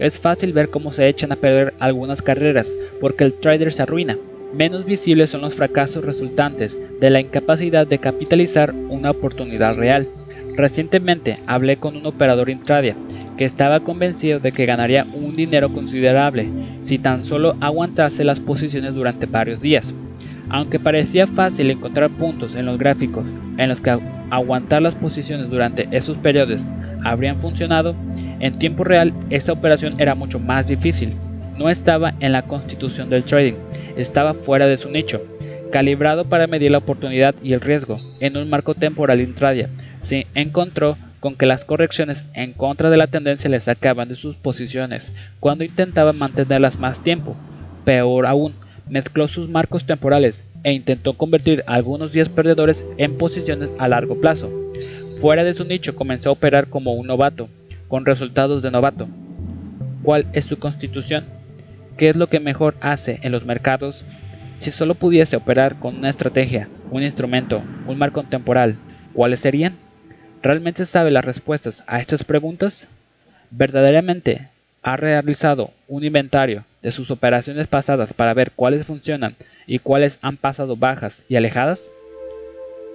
[0.00, 4.18] Es fácil ver cómo se echan a perder algunas carreras porque el trader se arruina.
[4.52, 10.08] Menos visibles son los fracasos resultantes de la incapacidad de capitalizar una oportunidad real.
[10.56, 12.96] Recientemente hablé con un operador intradia
[13.36, 16.48] que estaba convencido de que ganaría un dinero considerable
[16.84, 19.92] si tan solo aguantase las posiciones durante varios días.
[20.50, 23.24] Aunque parecía fácil encontrar puntos en los gráficos
[23.58, 23.98] en los que
[24.30, 26.64] aguantar las posiciones durante esos periodos
[27.02, 27.96] habrían funcionado,
[28.38, 31.14] en tiempo real esta operación era mucho más difícil.
[31.58, 33.54] No estaba en la constitución del trading,
[33.96, 35.20] estaba fuera de su nicho,
[35.72, 39.68] calibrado para medir la oportunidad y el riesgo en un marco temporal intradia.
[40.04, 44.36] Se encontró con que las correcciones en contra de la tendencia le sacaban de sus
[44.36, 47.34] posiciones cuando intentaba mantenerlas más tiempo.
[47.86, 48.54] Peor aún,
[48.86, 54.50] mezcló sus marcos temporales e intentó convertir algunos días perdedores en posiciones a largo plazo.
[55.22, 57.48] Fuera de su nicho comenzó a operar como un novato,
[57.88, 59.08] con resultados de novato.
[60.02, 61.24] ¿Cuál es su constitución?
[61.96, 64.04] ¿Qué es lo que mejor hace en los mercados?
[64.58, 68.76] Si solo pudiese operar con una estrategia, un instrumento, un marco temporal,
[69.14, 69.83] ¿cuáles serían?
[70.44, 72.86] ¿Realmente sabe las respuestas a estas preguntas?
[73.50, 74.50] ¿Verdaderamente
[74.82, 80.36] ha realizado un inventario de sus operaciones pasadas para ver cuáles funcionan y cuáles han
[80.36, 81.90] pasado bajas y alejadas?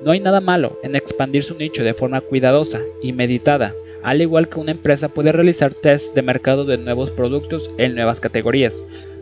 [0.03, 3.73] No hay nada malo en expandir su nicho de forma cuidadosa y meditada,
[4.03, 8.19] al igual que una empresa puede realizar tests de mercado de nuevos productos en nuevas
[8.19, 8.79] categorías,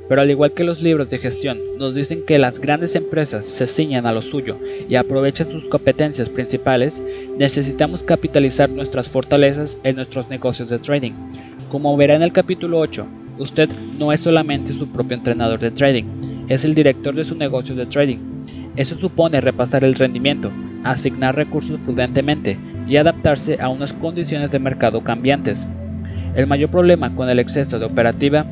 [0.08, 3.68] pero al igual que los libros de gestión nos dicen que las grandes empresas se
[3.68, 4.58] ciñan a lo suyo
[4.88, 7.02] y aprovechan sus competencias principales,
[7.38, 11.14] necesitamos capitalizar nuestras fortalezas en nuestros negocios de trading.
[11.70, 13.06] Como verá en el capítulo 8,
[13.40, 16.06] usted no es solamente su propio entrenador de trading,
[16.48, 18.20] es el director de su negocio de trading.
[18.78, 20.52] Eso supone repasar el rendimiento,
[20.84, 22.58] asignar recursos prudentemente
[22.88, 25.66] y adaptarse a unas condiciones de mercado cambiantes.
[26.36, 28.46] El mayor problema con el exceso de operativa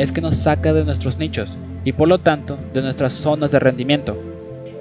[0.00, 1.52] es que nos saca de nuestros nichos
[1.84, 4.16] y por lo tanto de nuestras zonas de rendimiento.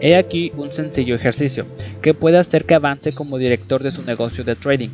[0.01, 1.65] He aquí un sencillo ejercicio
[2.01, 4.89] que puede hacer que avance como director de su negocio de trading.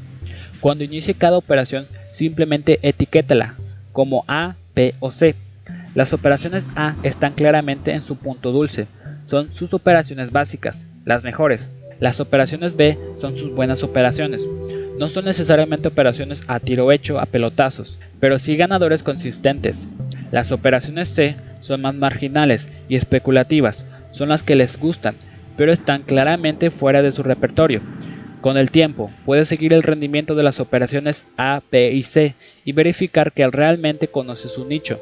[0.62, 3.56] Cuando inicie cada operación, simplemente etiquétala
[3.92, 5.36] como A, B o C.
[5.94, 8.88] Las operaciones A están claramente en su punto dulce,
[9.28, 11.70] son sus operaciones básicas, las mejores.
[12.00, 14.46] Las operaciones B son sus buenas operaciones.
[15.00, 19.88] No son necesariamente operaciones a tiro hecho a pelotazos, pero sí ganadores consistentes.
[20.32, 25.16] Las operaciones C son más marginales y especulativas, son las que les gustan,
[25.58, 27.82] pero están claramente fuera de su repertorio.
[28.42, 32.74] Con el tiempo, puede seguir el rendimiento de las operaciones A, B y C y
[32.74, 35.00] verificar que realmente conoce su nicho.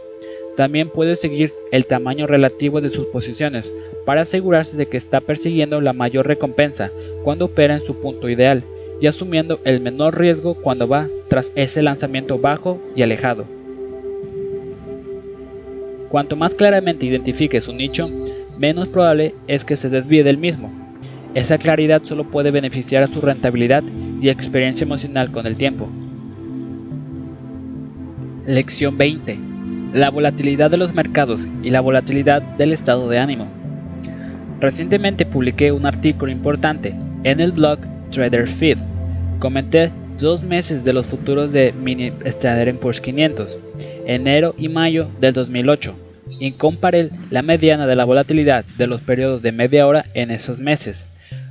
[0.56, 3.74] También puede seguir el tamaño relativo de sus posiciones
[4.06, 6.92] para asegurarse de que está persiguiendo la mayor recompensa
[7.24, 8.64] cuando opera en su punto ideal
[9.04, 13.44] y asumiendo el menor riesgo cuando va tras ese lanzamiento bajo y alejado.
[16.08, 18.10] Cuanto más claramente identifique su nicho,
[18.58, 20.72] menos probable es que se desvíe del mismo.
[21.34, 23.84] Esa claridad solo puede beneficiar a su rentabilidad
[24.22, 25.90] y experiencia emocional con el tiempo.
[28.48, 29.38] Lección 20.
[29.96, 33.48] La volatilidad de los mercados y la volatilidad del estado de ánimo.
[34.62, 37.80] Recientemente publiqué un artículo importante en el blog
[38.12, 38.93] Trader Feed.
[39.44, 39.92] Comenté
[40.22, 43.58] dos meses de los futuros de Mini Standard Poor's 500,
[44.06, 45.94] enero y mayo del 2008
[46.40, 50.60] y comparé la mediana de la volatilidad de los periodos de media hora en esos
[50.60, 51.06] meses.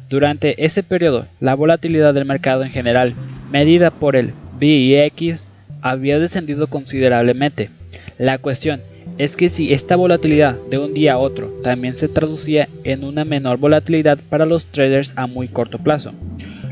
[0.08, 3.12] Durante ese periodo, la volatilidad del mercado en general,
[3.50, 5.44] medida por el VIX,
[5.82, 7.68] había descendido considerablemente.
[8.16, 8.80] La cuestión
[9.18, 13.26] es que si esta volatilidad de un día a otro también se traducía en una
[13.26, 16.14] menor volatilidad para los traders a muy corto plazo.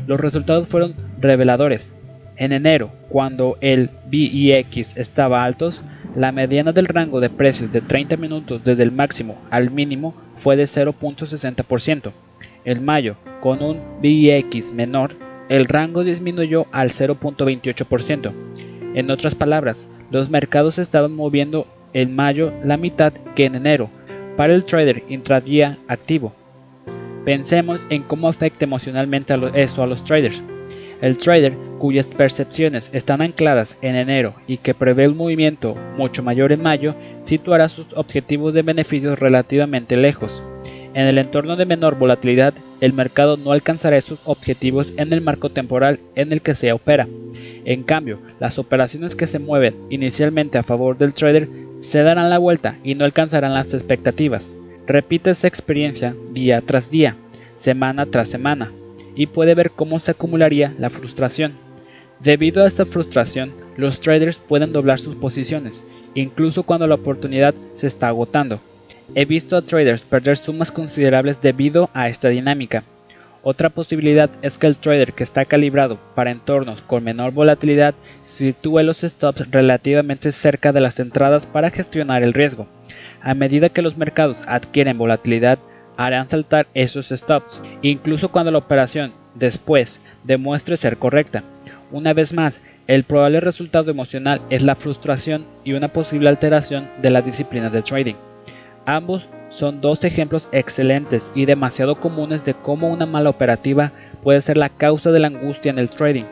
[0.07, 1.93] Los resultados fueron reveladores.
[2.37, 5.83] En enero, cuando el VIX estaba altos,
[6.15, 10.55] la mediana del rango de precios de 30 minutos desde el máximo al mínimo fue
[10.55, 12.11] de 0.60%.
[12.65, 15.15] En mayo, con un VIX menor,
[15.49, 18.31] el rango disminuyó al 0.28%.
[18.95, 23.89] En otras palabras, los mercados estaban moviendo en mayo la mitad que en enero
[24.35, 26.33] para el trader intradía activo.
[27.25, 30.41] Pensemos en cómo afecta emocionalmente esto a los traders.
[31.01, 36.51] El trader cuyas percepciones están ancladas en enero y que prevé un movimiento mucho mayor
[36.51, 40.43] en mayo, situará sus objetivos de beneficios relativamente lejos.
[40.93, 45.49] En el entorno de menor volatilidad, el mercado no alcanzará esos objetivos en el marco
[45.49, 47.07] temporal en el que se opera.
[47.65, 51.47] En cambio, las operaciones que se mueven inicialmente a favor del trader
[51.79, 54.51] se darán la vuelta y no alcanzarán las expectativas.
[54.85, 57.15] Repite esta experiencia día tras día,
[57.55, 58.71] semana tras semana,
[59.15, 61.53] y puede ver cómo se acumularía la frustración.
[62.19, 65.83] Debido a esta frustración, los traders pueden doblar sus posiciones,
[66.13, 68.59] incluso cuando la oportunidad se está agotando.
[69.15, 72.83] He visto a traders perder sumas considerables debido a esta dinámica.
[73.43, 78.83] Otra posibilidad es que el trader que está calibrado para entornos con menor volatilidad sitúe
[78.83, 82.67] los stops relativamente cerca de las entradas para gestionar el riesgo.
[83.21, 85.57] A medida que los mercados adquieren volatilidad,
[85.97, 91.43] harán saltar esos stops, incluso cuando la operación después demuestre ser correcta.
[91.91, 97.09] Una vez más, el probable resultado emocional es la frustración y una posible alteración de
[97.09, 98.15] la disciplina de trading.
[98.85, 103.91] Ambos son dos ejemplos excelentes y demasiado comunes de cómo una mala operativa
[104.23, 106.25] puede ser la causa de la angustia en el trading.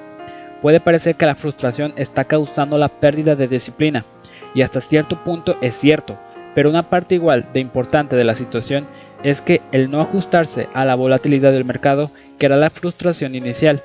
[0.61, 4.05] Puede parecer que la frustración está causando la pérdida de disciplina,
[4.53, 6.17] y hasta cierto punto es cierto,
[6.55, 8.87] pero una parte igual de importante de la situación
[9.23, 13.83] es que el no ajustarse a la volatilidad del mercado crea la frustración inicial.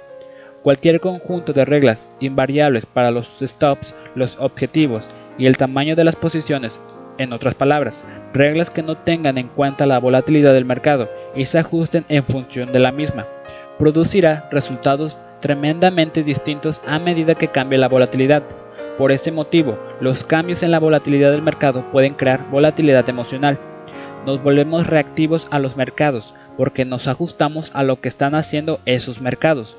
[0.62, 6.16] Cualquier conjunto de reglas invariables para los stops, los objetivos y el tamaño de las
[6.16, 6.78] posiciones
[7.18, 11.58] en otras palabras, reglas que no tengan en cuenta la volatilidad del mercado y se
[11.58, 13.26] ajusten en función de la misma,
[13.78, 18.42] producirá resultados tremendamente distintos a medida que cambie la volatilidad.
[18.96, 23.58] Por este motivo, los cambios en la volatilidad del mercado pueden crear volatilidad emocional.
[24.26, 29.20] Nos volvemos reactivos a los mercados porque nos ajustamos a lo que están haciendo esos
[29.20, 29.76] mercados.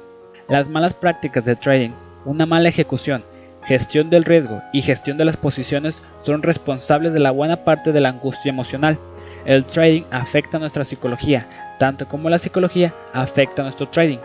[0.48, 1.92] Las malas prácticas de trading,
[2.26, 3.24] una mala ejecución,
[3.64, 8.02] gestión del riesgo y gestión de las posiciones son responsables de la buena parte de
[8.02, 9.00] la angustia emocional.
[9.46, 11.48] El trading afecta nuestra psicología,
[11.80, 14.20] tanto como la psicología afecta nuestro trading.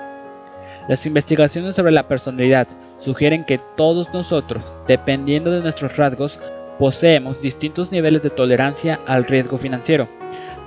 [0.89, 2.69] Las investigaciones sobre la personalidad
[2.99, 6.39] sugieren que todos nosotros, dependiendo de nuestros rasgos,
[6.81, 10.09] poseemos distintos niveles de tolerancia al riesgo financiero.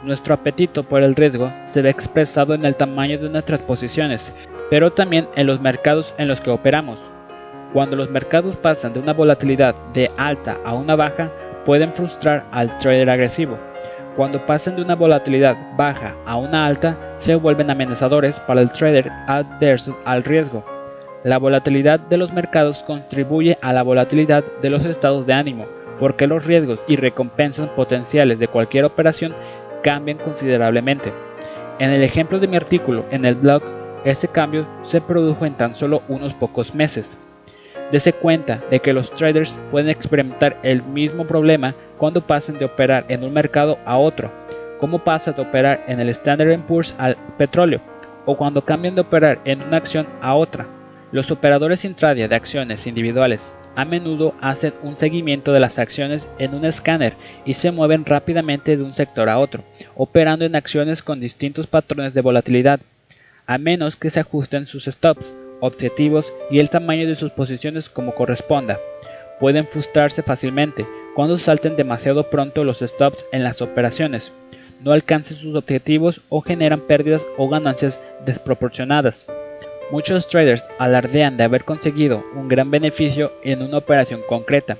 [0.03, 4.31] Nuestro apetito por el riesgo se ve expresado en el tamaño de nuestras posiciones,
[4.69, 6.99] pero también en los mercados en los que operamos.
[7.73, 11.31] Cuando los mercados pasan de una volatilidad de alta a una baja,
[11.65, 13.57] pueden frustrar al trader agresivo.
[14.15, 19.09] Cuando pasan de una volatilidad baja a una alta, se vuelven amenazadores para el trader
[19.27, 20.63] adverso al riesgo.
[21.23, 25.65] La volatilidad de los mercados contribuye a la volatilidad de los estados de ánimo,
[26.03, 29.33] porque los riesgos y recompensas potenciales de cualquier operación
[29.83, 31.13] cambian considerablemente.
[31.79, 33.63] En el ejemplo de mi artículo en el blog,
[34.03, 37.17] este cambio se produjo en tan solo unos pocos meses.
[37.89, 43.05] Dese cuenta de que los traders pueden experimentar el mismo problema cuando pasen de operar
[43.07, 44.29] en un mercado a otro,
[44.81, 47.79] como pasa de operar en el Standard Poor's al petróleo,
[48.25, 50.65] o cuando cambian de operar en una acción a otra.
[51.13, 56.53] Los operadores intradia de acciones individuales a menudo hacen un seguimiento de las acciones en
[56.53, 57.13] un escáner
[57.45, 59.63] y se mueven rápidamente de un sector a otro,
[59.95, 62.79] operando en acciones con distintos patrones de volatilidad,
[63.45, 68.13] a menos que se ajusten sus stops objetivos y el tamaño de sus posiciones como
[68.13, 68.79] corresponda.
[69.39, 70.85] Pueden frustrarse fácilmente
[71.15, 74.31] cuando salten demasiado pronto los stops en las operaciones,
[74.83, 79.25] no alcancen sus objetivos o generan pérdidas o ganancias desproporcionadas.
[79.91, 84.77] Muchos traders alardean de haber conseguido un gran beneficio en una operación concreta.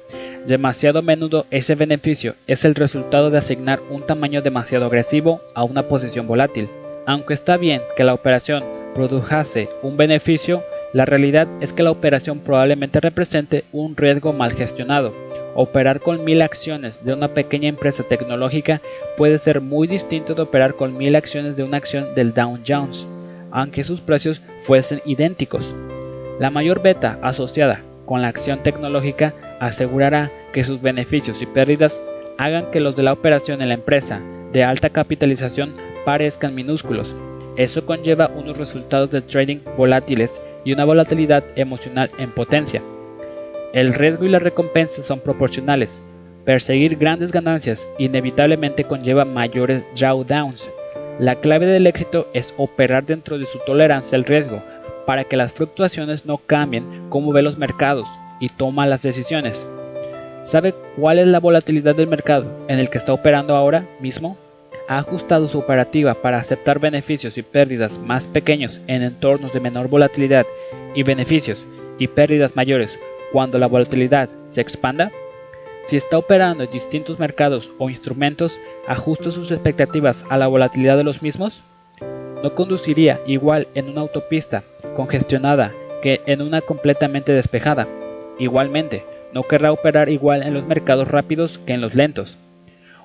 [0.47, 5.83] Demasiado menudo ese beneficio es el resultado de asignar un tamaño demasiado agresivo a una
[5.83, 6.67] posición volátil.
[7.05, 8.63] Aunque está bien que la operación
[8.95, 10.63] produjase un beneficio,
[10.93, 15.13] la realidad es que la operación probablemente represente un riesgo mal gestionado.
[15.55, 18.81] Operar con mil acciones de una pequeña empresa tecnológica
[19.17, 23.05] puede ser muy distinto de operar con mil acciones de una acción del Dow Jones,
[23.51, 25.73] aunque sus precios fuesen idénticos.
[26.39, 32.01] La mayor beta asociada con la acción tecnológica asegurará que sus beneficios y pérdidas
[32.37, 34.19] hagan que los de la operación en la empresa
[34.51, 35.75] de alta capitalización
[36.05, 37.15] parezcan minúsculos.
[37.55, 40.33] Eso conlleva unos resultados de trading volátiles
[40.65, 42.81] y una volatilidad emocional en potencia.
[43.73, 46.01] El riesgo y la recompensa son proporcionales.
[46.45, 50.69] Perseguir grandes ganancias inevitablemente conlleva mayores drawdowns.
[51.19, 54.63] La clave del éxito es operar dentro de su tolerancia al riesgo
[55.05, 58.07] para que las fluctuaciones no cambien cómo ve los mercados
[58.39, 59.65] y toma las decisiones.
[60.43, 64.37] ¿Sabe cuál es la volatilidad del mercado en el que está operando ahora mismo?
[64.87, 69.87] ha ajustado su operativa para aceptar beneficios y pérdidas más pequeños en entornos de menor
[69.87, 70.45] volatilidad
[70.93, 71.65] y beneficios
[71.97, 72.97] y pérdidas mayores
[73.31, 75.11] cuando la volatilidad se expanda?
[75.85, 81.03] Si está operando en distintos mercados o instrumentos, ¿ajusta sus expectativas a la volatilidad de
[81.03, 81.61] los mismos?
[82.43, 84.63] No conduciría igual en una autopista
[84.95, 87.87] congestionada que en una completamente despejada.
[88.37, 92.37] Igualmente, no querrá operar igual en los mercados rápidos que en los lentos.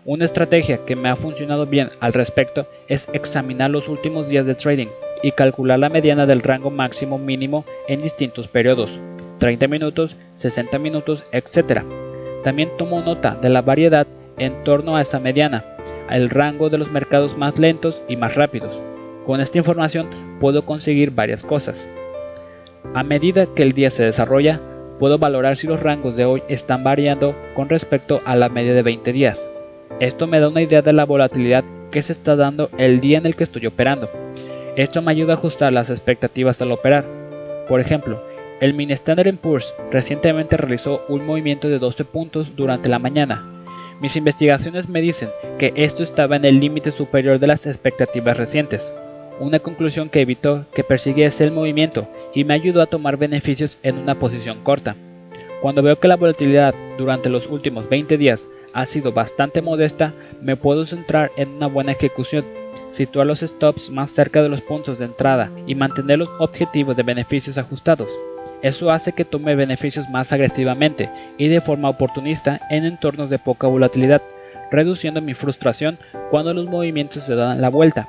[0.04, 4.54] Una estrategia que me ha funcionado bien al respecto es examinar los últimos días de
[4.54, 4.88] trading.
[5.20, 9.00] y calcular la mediana del rango máximo mínimo en distintos periodos,
[9.38, 11.82] 30 minutos, 60 minutos, etc.
[12.44, 14.06] También tomo nota de la variedad
[14.38, 15.64] en torno a esa mediana,
[16.10, 18.78] el rango de los mercados más lentos y más rápidos.
[19.26, 20.08] Con esta información
[20.40, 21.88] puedo conseguir varias cosas.
[22.94, 24.60] A medida que el día se desarrolla,
[24.98, 28.82] puedo valorar si los rangos de hoy están variando con respecto a la media de
[28.82, 29.48] 20 días.
[30.00, 33.26] Esto me da una idea de la volatilidad que se está dando el día en
[33.26, 34.08] el que estoy operando.
[34.76, 37.04] Esto me ayuda a ajustar las expectativas al operar.
[37.68, 38.22] Por ejemplo,
[38.60, 43.57] el mini Standard Poor's recientemente realizó un movimiento de 12 puntos durante la mañana.
[44.00, 48.88] Mis investigaciones me dicen que esto estaba en el límite superior de las expectativas recientes,
[49.40, 53.98] una conclusión que evitó que persiguiese el movimiento y me ayudó a tomar beneficios en
[53.98, 54.94] una posición corta.
[55.60, 60.56] Cuando veo que la volatilidad durante los últimos 20 días ha sido bastante modesta, me
[60.56, 62.44] puedo centrar en una buena ejecución,
[62.92, 67.02] situar los stops más cerca de los puntos de entrada y mantener los objetivos de
[67.02, 68.16] beneficios ajustados.
[68.62, 73.68] Eso hace que tome beneficios más agresivamente y de forma oportunista en entornos de poca
[73.68, 74.22] volatilidad,
[74.70, 75.98] reduciendo mi frustración
[76.30, 78.08] cuando los movimientos se dan la vuelta.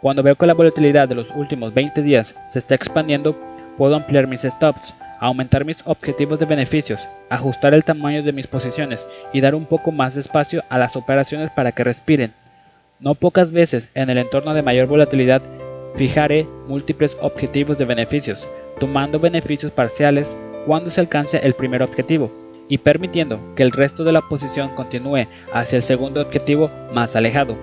[0.00, 3.36] Cuando veo que la volatilidad de los últimos 20 días se está expandiendo,
[3.76, 9.04] puedo ampliar mis stops, aumentar mis objetivos de beneficios, ajustar el tamaño de mis posiciones
[9.32, 12.32] y dar un poco más de espacio a las operaciones para que respiren.
[13.00, 15.42] No pocas veces en el entorno de mayor volatilidad
[15.96, 18.46] fijaré múltiples objetivos de beneficios,
[18.78, 20.34] tomando beneficios parciales
[20.66, 22.30] cuando se alcance el primer objetivo
[22.68, 27.56] y permitiendo que el resto de la posición continúe hacia el segundo objetivo más alejado.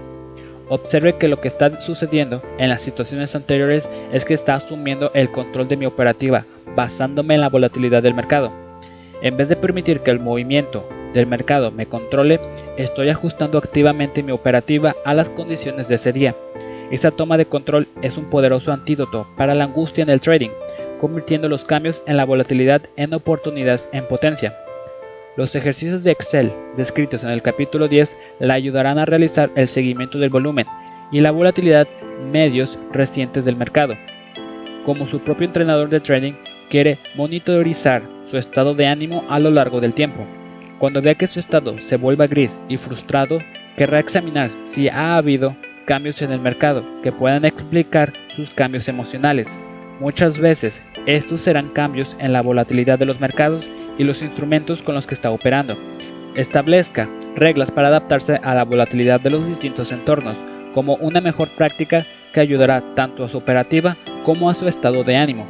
[0.68, 5.30] Observe que lo que está sucediendo en las situaciones anteriores es que está asumiendo el
[5.30, 8.52] control de mi operativa basándome en la volatilidad del mercado.
[9.22, 12.40] En vez de permitir que el movimiento del mercado me controle,
[12.78, 16.36] estoy ajustando activamente mi operativa a las condiciones de ese día.
[16.92, 20.50] Esa toma de control es un poderoso antídoto para la angustia en el trading,
[21.06, 24.58] convirtiendo los cambios en la volatilidad en oportunidades en potencia.
[25.38, 30.18] Los ejercicios de Excel descritos en el capítulo 10 le ayudarán a realizar el seguimiento
[30.18, 30.66] del volumen
[31.12, 31.88] y la volatilidad
[32.32, 33.94] medios recientes del mercado.
[34.84, 36.34] Como su propio entrenador de trading,
[36.72, 40.26] quiere monitorizar su estado de ánimo a lo largo del tiempo.
[40.80, 43.38] Cuando vea que su estado se vuelva gris y frustrado,
[43.78, 45.56] querrá examinar si ha habido
[45.86, 49.56] cambios en el mercado que puedan explicar sus cambios emocionales
[50.00, 54.94] Muchas veces estos serán cambios en la volatilidad de los mercados y los instrumentos con
[54.94, 55.78] los que está operando.
[56.36, 60.36] Establezca reglas para adaptarse a la volatilidad de los distintos entornos
[60.74, 63.96] como una mejor práctica que ayudará tanto a su operativa
[64.26, 65.48] como a su estado de ánimo.